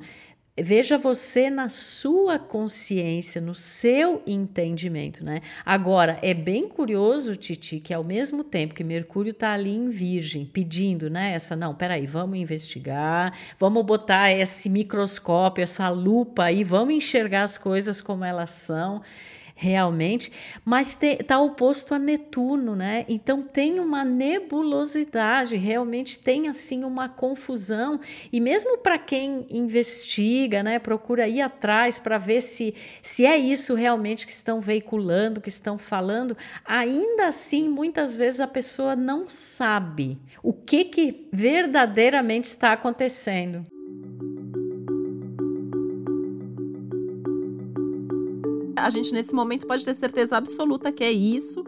Veja 0.56 0.96
você 0.96 1.50
na 1.50 1.68
sua 1.68 2.38
consciência, 2.38 3.40
no 3.40 3.56
seu 3.56 4.22
entendimento, 4.24 5.24
né? 5.24 5.40
Agora, 5.66 6.16
é 6.22 6.32
bem 6.32 6.68
curioso, 6.68 7.34
Titi, 7.34 7.80
que 7.80 7.92
ao 7.92 8.04
mesmo 8.04 8.44
tempo 8.44 8.72
que 8.72 8.84
Mercúrio 8.84 9.32
está 9.32 9.52
ali 9.52 9.74
em 9.74 9.88
Virgem, 9.88 10.46
pedindo, 10.46 11.10
né? 11.10 11.32
Essa, 11.32 11.56
não, 11.56 11.74
peraí, 11.74 12.06
vamos 12.06 12.38
investigar, 12.38 13.36
vamos 13.58 13.84
botar 13.84 14.30
esse 14.30 14.70
microscópio, 14.70 15.64
essa 15.64 15.88
lupa 15.88 16.44
aí, 16.44 16.62
vamos 16.62 16.94
enxergar 16.94 17.42
as 17.42 17.58
coisas 17.58 18.00
como 18.00 18.24
elas 18.24 18.50
são 18.52 19.02
realmente, 19.54 20.32
mas 20.64 20.98
está 21.00 21.38
oposto 21.38 21.94
a 21.94 21.98
Netuno, 21.98 22.74
né? 22.74 23.04
Então 23.08 23.42
tem 23.42 23.78
uma 23.78 24.04
nebulosidade, 24.04 25.56
realmente 25.56 26.18
tem 26.18 26.48
assim 26.48 26.82
uma 26.82 27.08
confusão. 27.08 28.00
E 28.32 28.40
mesmo 28.40 28.78
para 28.78 28.98
quem 28.98 29.46
investiga, 29.50 30.62
né, 30.62 30.78
procura 30.78 31.28
ir 31.28 31.40
atrás 31.40 31.98
para 31.98 32.18
ver 32.18 32.42
se, 32.42 32.74
se 33.00 33.24
é 33.24 33.38
isso 33.38 33.74
realmente 33.74 34.26
que 34.26 34.32
estão 34.32 34.60
veiculando, 34.60 35.40
que 35.40 35.48
estão 35.48 35.78
falando, 35.78 36.36
ainda 36.64 37.28
assim 37.28 37.68
muitas 37.68 38.16
vezes 38.16 38.40
a 38.40 38.48
pessoa 38.48 38.96
não 38.96 39.28
sabe 39.28 40.18
o 40.42 40.52
que, 40.52 40.84
que 40.84 41.28
verdadeiramente 41.32 42.44
está 42.44 42.72
acontecendo. 42.72 43.73
A 48.84 48.90
gente 48.90 49.14
nesse 49.14 49.34
momento 49.34 49.66
pode 49.66 49.82
ter 49.82 49.94
certeza 49.94 50.36
absoluta 50.36 50.92
que 50.92 51.02
é 51.02 51.10
isso. 51.10 51.64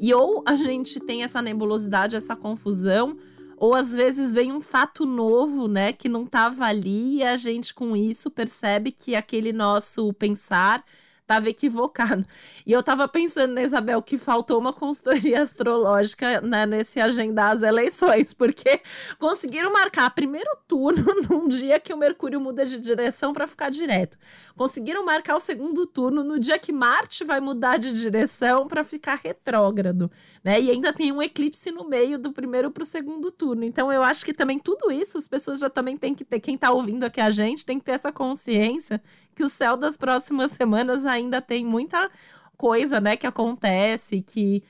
E 0.00 0.12
ou 0.12 0.42
a 0.44 0.56
gente 0.56 0.98
tem 0.98 1.22
essa 1.22 1.40
nebulosidade, 1.40 2.16
essa 2.16 2.34
confusão, 2.34 3.16
ou 3.56 3.72
às 3.72 3.94
vezes 3.94 4.34
vem 4.34 4.52
um 4.52 4.60
fato 4.60 5.06
novo, 5.06 5.68
né, 5.68 5.92
que 5.92 6.08
não 6.08 6.24
estava 6.24 6.64
ali 6.64 7.18
e 7.18 7.22
a 7.22 7.36
gente 7.36 7.72
com 7.72 7.96
isso 7.96 8.30
percebe 8.30 8.90
que 8.90 9.14
aquele 9.14 9.52
nosso 9.52 10.12
pensar 10.14 10.84
estava 11.26 11.50
equivocado. 11.50 12.24
E 12.64 12.72
eu 12.72 12.80
estava 12.80 13.08
pensando, 13.08 13.52
né, 13.54 13.64
Isabel, 13.64 14.00
que 14.00 14.16
faltou 14.16 14.58
uma 14.58 14.72
consultoria 14.72 15.42
astrológica 15.42 16.40
né, 16.40 16.64
nesse 16.64 17.00
agendar 17.00 17.50
as 17.50 17.62
eleições, 17.62 18.32
porque 18.32 18.80
conseguiram 19.18 19.72
marcar 19.72 20.08
primeiro 20.10 20.50
turno 20.68 21.04
num 21.28 21.48
dia 21.48 21.80
que 21.80 21.92
o 21.92 21.96
Mercúrio 21.96 22.40
muda 22.40 22.64
de 22.64 22.78
direção 22.78 23.32
para 23.32 23.46
ficar 23.46 23.70
direto. 23.70 24.16
Conseguiram 24.56 25.04
marcar 25.04 25.34
o 25.36 25.40
segundo 25.40 25.84
turno 25.84 26.22
no 26.22 26.38
dia 26.38 26.58
que 26.58 26.72
Marte 26.72 27.24
vai 27.24 27.40
mudar 27.40 27.76
de 27.76 27.92
direção 27.92 28.68
para 28.68 28.84
ficar 28.84 29.20
retrógrado, 29.22 30.10
né? 30.44 30.60
E 30.60 30.70
ainda 30.70 30.92
tem 30.92 31.10
um 31.10 31.20
eclipse 31.20 31.72
no 31.72 31.88
meio 31.88 32.18
do 32.18 32.32
primeiro 32.32 32.70
para 32.70 32.84
o 32.84 32.86
segundo 32.86 33.32
turno. 33.32 33.64
Então 33.64 33.92
eu 33.92 34.02
acho 34.02 34.24
que 34.24 34.32
também 34.32 34.58
tudo 34.58 34.92
isso 34.92 35.18
as 35.18 35.26
pessoas 35.26 35.58
já 35.58 35.68
também 35.68 35.96
têm 35.96 36.14
que 36.14 36.24
ter, 36.24 36.38
quem 36.38 36.54
está 36.54 36.70
ouvindo 36.70 37.04
aqui 37.04 37.20
a 37.20 37.30
gente 37.30 37.66
tem 37.66 37.78
que 37.78 37.84
ter 37.84 37.92
essa 37.92 38.12
consciência 38.12 39.02
que 39.36 39.44
o 39.44 39.48
céu 39.48 39.76
das 39.76 39.96
próximas 39.96 40.50
semanas 40.52 41.04
ainda 41.04 41.40
tem 41.40 41.64
muita 41.64 42.10
coisa, 42.56 43.00
né, 43.00 43.16
que 43.16 43.26
acontece, 43.26 44.22
que 44.22 44.64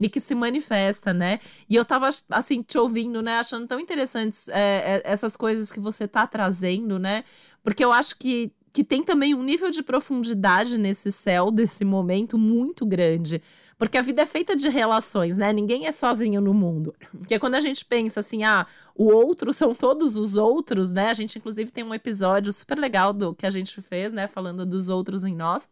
e 0.00 0.08
que 0.08 0.20
se 0.20 0.34
manifesta, 0.34 1.12
né? 1.12 1.38
E 1.70 1.76
eu 1.76 1.84
tava, 1.84 2.08
assim, 2.30 2.60
te 2.60 2.76
ouvindo, 2.76 3.22
né? 3.22 3.38
Achando 3.38 3.66
tão 3.68 3.78
interessantes 3.78 4.48
é, 4.48 4.96
é, 4.96 5.02
essas 5.04 5.36
coisas 5.36 5.70
que 5.70 5.78
você 5.78 6.08
tá 6.08 6.26
trazendo, 6.26 6.98
né? 6.98 7.22
Porque 7.62 7.84
eu 7.84 7.92
acho 7.92 8.18
que, 8.18 8.50
que 8.72 8.82
tem 8.82 9.04
também 9.04 9.32
um 9.32 9.42
nível 9.42 9.70
de 9.70 9.82
profundidade 9.82 10.76
nesse 10.76 11.12
céu, 11.12 11.50
desse 11.52 11.84
momento, 11.84 12.36
muito 12.36 12.84
grande. 12.84 13.40
Porque 13.82 13.98
a 13.98 14.02
vida 14.02 14.22
é 14.22 14.26
feita 14.26 14.54
de 14.54 14.68
relações, 14.68 15.36
né? 15.36 15.52
Ninguém 15.52 15.88
é 15.88 15.92
sozinho 15.92 16.40
no 16.40 16.54
mundo. 16.54 16.94
Porque 17.18 17.36
quando 17.36 17.56
a 17.56 17.60
gente 17.60 17.84
pensa 17.84 18.20
assim, 18.20 18.44
ah, 18.44 18.64
o 18.94 19.06
outro 19.06 19.50
são 19.52 19.74
todos 19.74 20.16
os 20.16 20.36
outros, 20.36 20.92
né? 20.92 21.08
A 21.08 21.14
gente, 21.14 21.36
inclusive, 21.36 21.72
tem 21.72 21.82
um 21.82 21.92
episódio 21.92 22.52
super 22.52 22.78
legal 22.78 23.12
do 23.12 23.34
que 23.34 23.44
a 23.44 23.50
gente 23.50 23.82
fez, 23.82 24.12
né? 24.12 24.28
Falando 24.28 24.64
dos 24.64 24.88
outros 24.88 25.24
em 25.24 25.34
nós. 25.34 25.68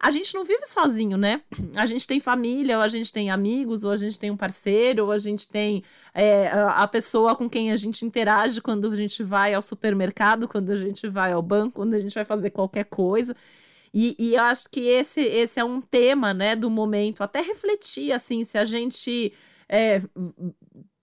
A 0.00 0.10
gente 0.10 0.34
não 0.34 0.44
vive 0.44 0.66
sozinho, 0.66 1.16
né? 1.16 1.40
A 1.76 1.86
gente 1.86 2.08
tem 2.08 2.18
família, 2.18 2.76
ou 2.76 2.82
a 2.82 2.88
gente 2.88 3.12
tem 3.12 3.30
amigos, 3.30 3.84
ou 3.84 3.92
a 3.92 3.96
gente 3.96 4.18
tem 4.18 4.32
um 4.32 4.36
parceiro, 4.36 5.04
ou 5.04 5.12
a 5.12 5.18
gente 5.18 5.48
tem 5.48 5.84
é, 6.12 6.48
a 6.70 6.88
pessoa 6.88 7.36
com 7.36 7.48
quem 7.48 7.70
a 7.70 7.76
gente 7.76 8.04
interage 8.04 8.60
quando 8.60 8.90
a 8.90 8.96
gente 8.96 9.22
vai 9.22 9.54
ao 9.54 9.62
supermercado, 9.62 10.48
quando 10.48 10.70
a 10.70 10.76
gente 10.76 11.06
vai 11.06 11.30
ao 11.30 11.40
banco, 11.40 11.76
quando 11.76 11.94
a 11.94 11.98
gente 11.98 12.16
vai 12.16 12.24
fazer 12.24 12.50
qualquer 12.50 12.86
coisa. 12.86 13.36
E, 13.94 14.16
e 14.18 14.34
eu 14.34 14.42
acho 14.42 14.70
que 14.70 14.80
esse, 14.80 15.20
esse 15.20 15.60
é 15.60 15.64
um 15.64 15.80
tema, 15.80 16.32
né, 16.32 16.56
do 16.56 16.70
momento. 16.70 17.22
Até 17.22 17.40
refletir, 17.40 18.12
assim, 18.12 18.42
se 18.44 18.56
a 18.56 18.64
gente 18.64 19.32
é, 19.68 20.02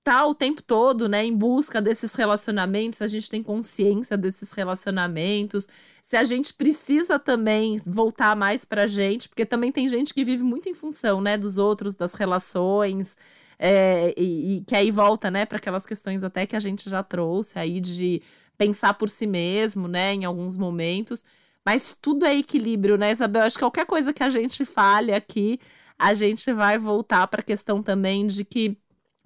tá 0.04 0.25
o 0.25 0.34
tempo 0.34 0.62
todo, 0.62 1.08
né, 1.08 1.23
em 1.23 1.36
busca 1.36 1.82
desses 1.82 2.15
relacionamentos, 2.15 3.02
a 3.02 3.08
gente 3.08 3.30
tem 3.30 3.43
consciência 3.43 4.17
desses 4.17 4.52
relacionamentos, 4.52 5.67
se 6.02 6.17
a 6.17 6.23
gente 6.23 6.54
precisa 6.54 7.19
também 7.19 7.78
voltar 7.86 8.36
mais 8.36 8.65
pra 8.65 8.88
gente, 8.88 9.30
porque 9.30 9.45
também 9.45 9.71
tem 9.71 9.88
gente 9.88 10.12
que 10.12 10.25
vive 10.25 10.41
muito 10.41 10.67
em 10.67 10.73
função, 10.73 11.21
né, 11.21 11.38
dos 11.38 11.60
outros, 11.60 11.95
das 11.95 12.15
relações, 12.15 13.15
é, 13.60 14.13
e, 14.17 14.58
e, 14.58 14.62
que 14.62 14.75
aí 14.75 14.89
volta, 14.89 15.30
né, 15.30 15.45
para 15.45 15.58
aquelas 15.58 15.86
questões 15.86 16.23
até 16.23 16.47
que 16.47 16.56
a 16.56 16.60
gente 16.60 16.89
já 16.89 17.04
trouxe 17.04 17.60
aí 17.60 17.80
de 17.80 18.21
pensar 18.58 18.95
por 18.95 19.10
si 19.10 19.28
mesmo, 19.28 19.88
né, 19.88 20.13
em 20.13 20.25
alguns 20.25 20.58
momentos. 20.58 21.23
Mas 21.72 21.94
tudo 21.94 22.26
é 22.26 22.36
equilíbrio, 22.36 22.98
né, 22.98 23.12
Isabel? 23.12 23.44
Acho 23.44 23.56
que 23.56 23.62
qualquer 23.64 23.86
coisa 23.86 24.12
que 24.12 24.24
a 24.24 24.30
gente 24.32 24.66
fale 24.66 25.14
aqui, 25.14 25.60
a 26.00 26.16
gente 26.16 26.52
vai 26.52 26.80
voltar 26.80 27.28
para 27.28 27.42
a 27.42 27.44
questão 27.44 27.84
também 27.84 28.26
de 28.26 28.44
que 28.44 28.76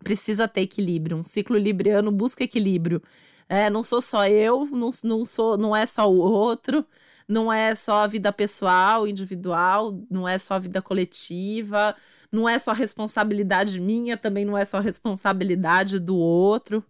precisa 0.04 0.46
ter 0.46 0.64
equilíbrio. 0.64 1.16
Um 1.16 1.24
ciclo 1.24 1.58
libriano 1.58 2.12
busca 2.12 2.44
equilíbrio. 2.44 3.02
É, 3.48 3.70
não 3.70 3.82
sou 3.82 4.02
só 4.02 4.28
eu, 4.28 4.66
não, 4.66 4.90
não, 5.06 5.24
sou, 5.24 5.58
não 5.58 5.74
é 5.74 5.86
só 5.86 6.12
o 6.12 6.18
outro, 6.18 6.86
não 7.30 7.52
é 7.52 7.74
só 7.76 8.02
a 8.02 8.08
vida 8.08 8.30
pessoal, 8.34 9.08
individual, 9.08 9.98
não 10.12 10.28
é 10.28 10.38
só 10.38 10.56
a 10.56 10.60
vida 10.60 10.82
coletiva, 10.82 11.96
não 12.30 12.50
é 12.50 12.60
só 12.60 12.74
responsabilidade 12.74 13.80
minha, 13.80 14.18
também 14.18 14.44
não 14.44 14.58
é 14.58 14.66
só 14.66 14.82
responsabilidade 14.82 15.98
do 15.98 16.18
outro. 16.18 16.84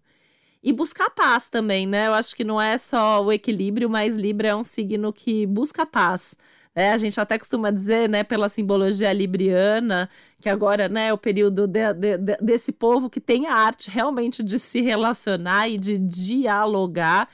E 0.64 0.72
buscar 0.72 1.10
paz 1.10 1.50
também, 1.50 1.86
né? 1.86 2.08
Eu 2.08 2.14
acho 2.14 2.34
que 2.34 2.44
não 2.46 2.62
é 2.62 2.78
só 2.78 3.22
o 3.22 3.34
equilíbrio, 3.34 3.90
mas 3.90 4.16
Libra 4.16 4.48
é 4.48 4.56
um 4.56 4.64
signo 4.64 5.12
que 5.12 5.46
busca 5.46 5.86
paz. 5.86 6.38
É, 6.74 6.92
a 6.92 6.98
gente 6.98 7.20
até 7.20 7.38
costuma 7.38 7.70
dizer, 7.70 8.10
né, 8.10 8.24
pela 8.24 8.50
simbologia 8.50 9.12
libriana, 9.14 10.10
que 10.42 10.50
agora 10.50 10.90
né, 10.90 11.08
é 11.08 11.14
o 11.14 11.18
período 11.18 11.68
de, 11.68 11.94
de, 11.94 12.18
de, 12.18 12.38
desse 12.38 12.72
povo 12.72 13.10
que 13.10 13.22
tem 13.22 13.46
a 13.46 13.54
arte 13.54 13.92
realmente 13.92 14.42
de 14.42 14.58
se 14.58 14.82
relacionar 14.82 15.68
e 15.70 15.78
de 15.78 16.00
dialogar, 16.00 17.30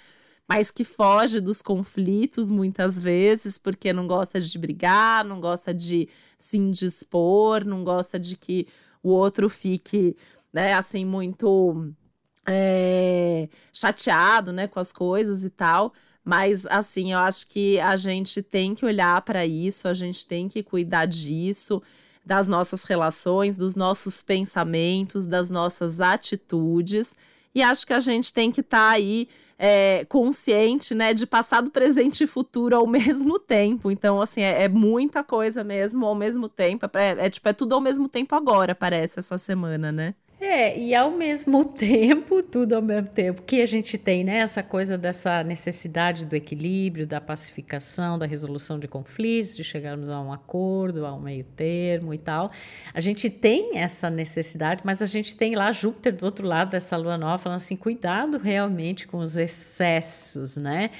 mas 0.47 0.71
que 0.71 0.83
foge 0.83 1.39
dos 1.39 1.61
conflitos 1.61 2.51
muitas 2.51 3.01
vezes, 3.01 3.57
porque 3.57 3.93
não 3.93 4.07
gosta 4.07 4.41
de 4.41 4.57
brigar, 4.57 5.23
não 5.23 5.39
gosta 5.39 5.73
de 5.73 6.09
se 6.37 6.57
indispor, 6.57 7.63
não 7.63 7.83
gosta 7.83 8.19
de 8.19 8.35
que 8.35 8.67
o 9.03 9.09
outro 9.11 9.49
fique, 9.49 10.17
né, 10.51 10.73
assim, 10.73 11.05
muito 11.05 11.93
é, 12.49 13.47
chateado, 13.71 14.51
né, 14.51 14.67
com 14.67 14.79
as 14.79 14.91
coisas 14.91 15.43
e 15.45 15.49
tal. 15.49 15.93
Mas, 16.25 16.65
assim, 16.65 17.13
eu 17.13 17.19
acho 17.19 17.47
que 17.47 17.79
a 17.79 17.95
gente 17.95 18.41
tem 18.41 18.75
que 18.75 18.85
olhar 18.85 19.21
para 19.21 19.45
isso, 19.45 19.87
a 19.87 19.93
gente 19.93 20.25
tem 20.25 20.49
que 20.49 20.61
cuidar 20.63 21.05
disso, 21.05 21.81
das 22.25 22.47
nossas 22.47 22.83
relações, 22.83 23.55
dos 23.55 23.75
nossos 23.75 24.21
pensamentos, 24.21 25.27
das 25.27 25.49
nossas 25.49 26.01
atitudes. 26.01 27.15
E 27.53 27.61
acho 27.61 27.85
que 27.85 27.93
a 27.93 27.99
gente 27.99 28.33
tem 28.33 28.51
que 28.51 28.61
estar 28.61 28.89
tá 28.89 28.91
aí 28.91 29.27
é, 29.57 30.05
consciente, 30.05 30.93
né, 30.95 31.13
de 31.13 31.25
passado, 31.25 31.69
presente 31.69 32.23
e 32.23 32.27
futuro 32.27 32.75
ao 32.75 32.85
mesmo 32.87 33.39
tempo. 33.39 33.89
Então, 33.91 34.21
assim, 34.21 34.41
é, 34.41 34.63
é 34.63 34.67
muita 34.67 35.23
coisa 35.23 35.63
mesmo 35.63 36.05
ao 36.05 36.15
mesmo 36.15 36.49
tempo. 36.49 36.85
É, 36.95 37.25
é, 37.25 37.29
tipo, 37.29 37.47
é 37.47 37.53
tudo 37.53 37.75
ao 37.75 37.81
mesmo 37.81 38.07
tempo 38.07 38.35
agora, 38.35 38.75
parece, 38.75 39.19
essa 39.19 39.37
semana, 39.37 39.91
né? 39.91 40.15
É, 40.41 40.79
e 40.79 40.95
ao 40.95 41.11
mesmo 41.11 41.65
tempo, 41.67 42.41
tudo 42.41 42.73
ao 42.73 42.81
mesmo 42.81 43.09
tempo, 43.09 43.41
que 43.41 43.61
a 43.61 43.65
gente 43.65 43.97
tem, 43.97 44.23
né, 44.23 44.37
essa 44.37 44.63
coisa 44.63 44.97
dessa 44.97 45.43
necessidade 45.43 46.25
do 46.25 46.33
equilíbrio, 46.33 47.05
da 47.05 47.19
pacificação, 47.19 48.17
da 48.17 48.25
resolução 48.25 48.79
de 48.79 48.87
conflitos, 48.87 49.53
de 49.55 49.65
chegarmos 49.65 50.09
a 50.09 50.21
um 50.21 50.31
acordo, 50.31 51.05
a 51.05 51.13
um 51.13 51.19
meio 51.19 51.43
termo 51.43 52.13
e 52.13 52.17
tal. 52.17 52.49
A 52.93 53.01
gente 53.01 53.29
tem 53.29 53.77
essa 53.77 54.09
necessidade, 54.09 54.81
mas 54.85 55.01
a 55.01 55.05
gente 55.05 55.35
tem 55.35 55.55
lá 55.55 55.73
Júpiter 55.73 56.15
do 56.15 56.25
outro 56.25 56.47
lado 56.47 56.71
dessa 56.71 56.95
lua 56.95 57.17
nova 57.17 57.37
falando 57.37 57.57
assim, 57.57 57.75
cuidado 57.75 58.37
realmente 58.37 59.05
com 59.05 59.17
os 59.17 59.35
excessos, 59.35 60.55
né? 60.55 60.91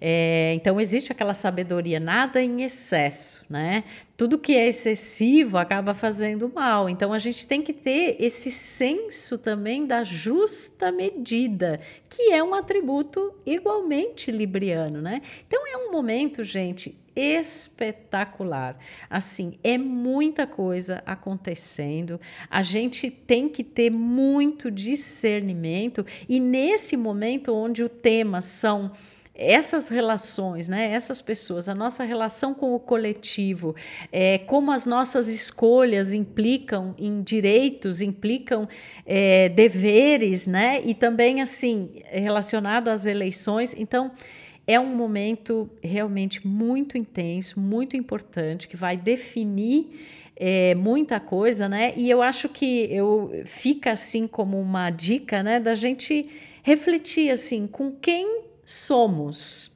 É, 0.00 0.52
então 0.54 0.80
existe 0.80 1.12
aquela 1.12 1.34
sabedoria, 1.34 2.00
nada 2.00 2.42
em 2.42 2.62
excesso, 2.62 3.44
né? 3.48 3.84
Tudo 4.20 4.38
que 4.38 4.54
é 4.54 4.68
excessivo 4.68 5.56
acaba 5.56 5.94
fazendo 5.94 6.52
mal. 6.54 6.90
Então 6.90 7.10
a 7.10 7.18
gente 7.18 7.46
tem 7.46 7.62
que 7.62 7.72
ter 7.72 8.18
esse 8.20 8.50
senso 8.50 9.38
também 9.38 9.86
da 9.86 10.04
justa 10.04 10.92
medida, 10.92 11.80
que 12.06 12.30
é 12.30 12.44
um 12.44 12.52
atributo 12.52 13.32
igualmente 13.46 14.30
libriano, 14.30 15.00
né? 15.00 15.22
Então 15.46 15.66
é 15.66 15.74
um 15.74 15.90
momento, 15.90 16.44
gente, 16.44 16.94
espetacular. 17.16 18.76
Assim, 19.08 19.54
é 19.64 19.78
muita 19.78 20.46
coisa 20.46 21.02
acontecendo. 21.06 22.20
A 22.50 22.60
gente 22.60 23.10
tem 23.10 23.48
que 23.48 23.64
ter 23.64 23.88
muito 23.88 24.70
discernimento 24.70 26.04
e 26.28 26.38
nesse 26.38 26.94
momento 26.94 27.54
onde 27.54 27.82
o 27.82 27.88
tema 27.88 28.42
são 28.42 28.92
essas 29.40 29.88
relações, 29.88 30.68
né, 30.68 30.92
essas 30.92 31.22
pessoas, 31.22 31.68
a 31.68 31.74
nossa 31.74 32.04
relação 32.04 32.52
com 32.52 32.74
o 32.74 32.78
coletivo, 32.78 33.74
é, 34.12 34.38
como 34.38 34.70
as 34.70 34.84
nossas 34.86 35.28
escolhas 35.28 36.12
implicam 36.12 36.94
em 36.98 37.22
direitos, 37.22 38.00
implicam 38.00 38.68
é, 39.06 39.48
deveres, 39.48 40.46
né, 40.46 40.82
e 40.84 40.94
também 40.94 41.40
assim 41.40 41.90
relacionado 42.10 42.88
às 42.88 43.06
eleições. 43.06 43.74
Então 43.76 44.12
é 44.66 44.78
um 44.78 44.94
momento 44.94 45.68
realmente 45.82 46.46
muito 46.46 46.98
intenso, 46.98 47.58
muito 47.58 47.96
importante 47.96 48.68
que 48.68 48.76
vai 48.76 48.96
definir 48.96 49.88
é, 50.36 50.74
muita 50.74 51.20
coisa, 51.20 51.68
né? 51.68 51.92
E 51.96 52.08
eu 52.08 52.22
acho 52.22 52.48
que 52.48 52.88
eu 52.90 53.42
fica 53.44 53.90
assim 53.90 54.26
como 54.26 54.58
uma 54.58 54.88
dica, 54.90 55.42
né, 55.42 55.60
da 55.60 55.74
gente 55.74 56.28
refletir 56.62 57.30
assim 57.30 57.66
com 57.66 57.90
quem 57.90 58.49
somos, 58.70 59.72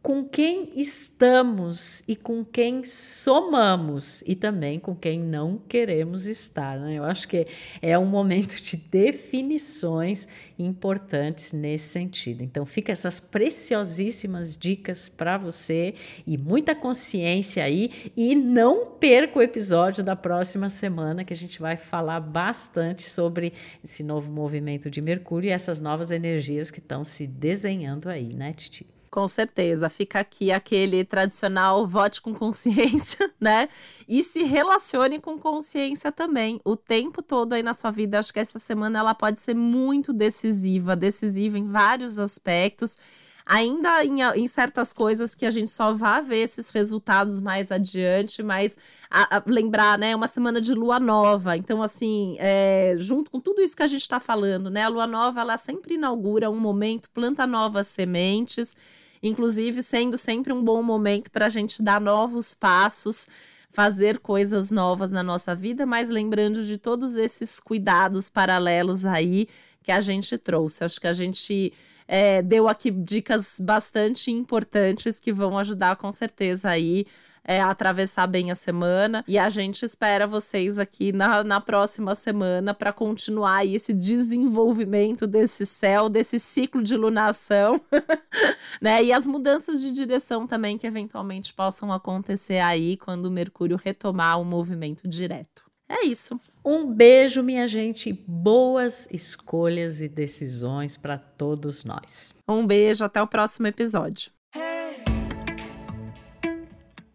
com 0.00 0.24
quem 0.24 0.70
estamos 0.76 2.04
e 2.06 2.14
com 2.14 2.44
quem 2.44 2.84
somamos 2.84 4.22
e 4.26 4.36
também 4.36 4.78
com 4.78 4.94
quem 4.94 5.18
não 5.18 5.58
queremos 5.58 6.26
estar. 6.26 6.78
Né? 6.78 6.94
Eu 6.94 7.04
acho 7.04 7.26
que 7.26 7.46
é 7.82 7.98
um 7.98 8.06
momento 8.06 8.62
de 8.62 8.76
definições 8.76 10.28
importantes 10.58 11.52
nesse 11.52 11.88
sentido. 11.88 12.42
Então, 12.42 12.64
fica 12.64 12.92
essas 12.92 13.18
preciosíssimas 13.18 14.56
dicas 14.56 15.08
para 15.08 15.36
você 15.36 15.94
e 16.26 16.38
muita 16.38 16.74
consciência 16.74 17.64
aí. 17.64 17.90
E 18.16 18.34
não 18.34 18.86
perca 18.86 19.40
o 19.40 19.42
episódio 19.42 20.04
da 20.04 20.14
próxima 20.14 20.70
semana, 20.70 21.24
que 21.24 21.32
a 21.32 21.36
gente 21.36 21.60
vai 21.60 21.76
falar 21.76 22.20
bastante 22.20 23.02
sobre 23.02 23.52
esse 23.82 24.02
novo 24.02 24.30
movimento 24.30 24.90
de 24.90 25.00
Mercúrio 25.00 25.48
e 25.48 25.52
essas 25.52 25.80
novas 25.80 26.10
energias 26.10 26.70
que 26.70 26.78
estão 26.78 27.04
se 27.04 27.26
desenhando 27.26 28.08
aí, 28.08 28.32
né, 28.32 28.52
Titi? 28.52 28.97
Com 29.10 29.26
certeza. 29.26 29.88
Fica 29.88 30.20
aqui 30.20 30.52
aquele 30.52 31.04
tradicional 31.04 31.86
vote 31.86 32.20
com 32.20 32.34
consciência, 32.34 33.32
né? 33.40 33.68
E 34.06 34.22
se 34.22 34.42
relacione 34.42 35.18
com 35.20 35.38
consciência 35.38 36.12
também. 36.12 36.60
O 36.64 36.76
tempo 36.76 37.22
todo 37.22 37.54
aí 37.54 37.62
na 37.62 37.72
sua 37.72 37.90
vida. 37.90 38.18
Acho 38.18 38.32
que 38.32 38.40
essa 38.40 38.58
semana 38.58 38.98
ela 38.98 39.14
pode 39.14 39.40
ser 39.40 39.54
muito 39.54 40.12
decisiva 40.12 40.94
decisiva 40.94 41.58
em 41.58 41.66
vários 41.66 42.18
aspectos. 42.18 42.98
Ainda 43.46 44.04
em, 44.04 44.20
em 44.20 44.46
certas 44.46 44.92
coisas 44.92 45.34
que 45.34 45.46
a 45.46 45.50
gente 45.50 45.70
só 45.70 45.94
vai 45.94 46.20
ver 46.20 46.40
esses 46.40 46.68
resultados 46.68 47.40
mais 47.40 47.72
adiante, 47.72 48.42
mas 48.42 48.76
a, 49.10 49.38
a, 49.38 49.42
lembrar, 49.46 49.98
né? 49.98 50.14
Uma 50.14 50.28
semana 50.28 50.60
de 50.60 50.74
lua 50.74 51.00
nova. 51.00 51.56
Então, 51.56 51.82
assim, 51.82 52.36
é, 52.38 52.94
junto 52.98 53.30
com 53.30 53.40
tudo 53.40 53.62
isso 53.62 53.74
que 53.74 53.82
a 53.82 53.86
gente 53.86 54.02
está 54.02 54.20
falando, 54.20 54.68
né? 54.68 54.82
A 54.82 54.88
lua 54.88 55.06
nova, 55.06 55.40
ela 55.40 55.56
sempre 55.56 55.94
inaugura 55.94 56.50
um 56.50 56.60
momento, 56.60 57.08
planta 57.08 57.46
novas 57.46 57.86
sementes 57.86 58.76
inclusive 59.22 59.82
sendo 59.82 60.16
sempre 60.18 60.52
um 60.52 60.62
bom 60.62 60.82
momento 60.82 61.30
para 61.30 61.46
a 61.46 61.48
gente 61.48 61.82
dar 61.82 62.00
novos 62.00 62.54
passos, 62.54 63.28
fazer 63.70 64.18
coisas 64.18 64.70
novas 64.70 65.10
na 65.10 65.22
nossa 65.22 65.54
vida, 65.54 65.84
mas 65.84 66.08
lembrando 66.08 66.64
de 66.64 66.78
todos 66.78 67.16
esses 67.16 67.60
cuidados 67.60 68.28
paralelos 68.28 69.04
aí 69.04 69.48
que 69.82 69.92
a 69.92 70.00
gente 70.00 70.36
trouxe. 70.38 70.84
Acho 70.84 71.00
que 71.00 71.06
a 71.06 71.12
gente 71.12 71.72
é, 72.06 72.42
deu 72.42 72.68
aqui 72.68 72.90
dicas 72.90 73.60
bastante 73.60 74.30
importantes 74.30 75.20
que 75.20 75.32
vão 75.32 75.58
ajudar 75.58 75.96
com 75.96 76.10
certeza 76.10 76.70
aí 76.70 77.06
é, 77.44 77.60
atravessar 77.60 78.26
bem 78.26 78.50
a 78.50 78.54
semana. 78.54 79.24
E 79.26 79.38
a 79.38 79.48
gente 79.48 79.84
espera 79.84 80.26
vocês 80.26 80.78
aqui 80.78 81.12
na, 81.12 81.42
na 81.42 81.60
próxima 81.60 82.14
semana 82.14 82.74
para 82.74 82.92
continuar 82.92 83.66
esse 83.66 83.92
desenvolvimento 83.92 85.26
desse 85.26 85.64
céu, 85.66 86.08
desse 86.08 86.38
ciclo 86.38 86.82
de 86.82 86.96
lunação, 86.96 87.80
né? 88.80 89.02
E 89.02 89.12
as 89.12 89.26
mudanças 89.26 89.80
de 89.80 89.90
direção 89.90 90.46
também 90.46 90.78
que 90.78 90.86
eventualmente 90.86 91.52
possam 91.52 91.92
acontecer 91.92 92.58
aí 92.58 92.96
quando 92.96 93.26
o 93.26 93.30
Mercúrio 93.30 93.80
retomar 93.82 94.40
o 94.40 94.44
movimento 94.44 95.08
direto. 95.08 95.68
É 95.88 96.04
isso. 96.04 96.38
Um 96.62 96.92
beijo, 96.92 97.42
minha 97.42 97.66
gente. 97.66 98.12
Boas 98.12 99.08
escolhas 99.10 100.02
e 100.02 100.08
decisões 100.08 100.98
para 100.98 101.16
todos 101.16 101.82
nós. 101.82 102.34
Um 102.46 102.66
beijo, 102.66 103.04
até 103.04 103.22
o 103.22 103.26
próximo 103.26 103.66
episódio. 103.66 104.30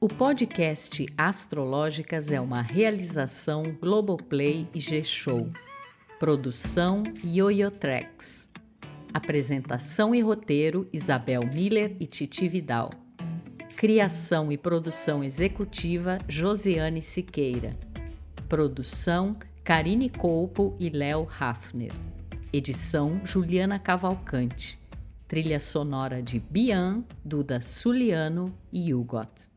O 0.03 0.07
podcast 0.09 1.05
Astrológicas 1.17 2.29
é 2.29 2.41
uma 2.41 2.61
realização 2.61 3.63
Globoplay 3.79 4.67
e 4.73 4.77
G-Show. 4.77 5.49
Produção 6.19 7.03
Yoyotreks. 7.23 8.49
Apresentação 9.13 10.13
e 10.13 10.19
roteiro 10.19 10.89
Isabel 10.91 11.43
Miller 11.43 11.95
e 12.01 12.05
Titi 12.05 12.49
Vidal. 12.49 12.89
Criação 13.77 14.51
e 14.51 14.57
produção 14.57 15.23
executiva 15.23 16.17
Josiane 16.27 17.01
Siqueira. 17.01 17.73
Produção 18.49 19.37
Karine 19.63 20.09
Colpo 20.09 20.75
e 20.81 20.89
Léo 20.89 21.25
Hafner. 21.39 21.93
Edição 22.51 23.21
Juliana 23.23 23.79
Cavalcante. 23.79 24.77
Trilha 25.29 25.61
sonora 25.61 26.21
de 26.21 26.39
Bian, 26.41 27.05
Duda 27.23 27.61
Suliano 27.61 28.53
e 28.69 28.93
Hugot. 28.93 29.52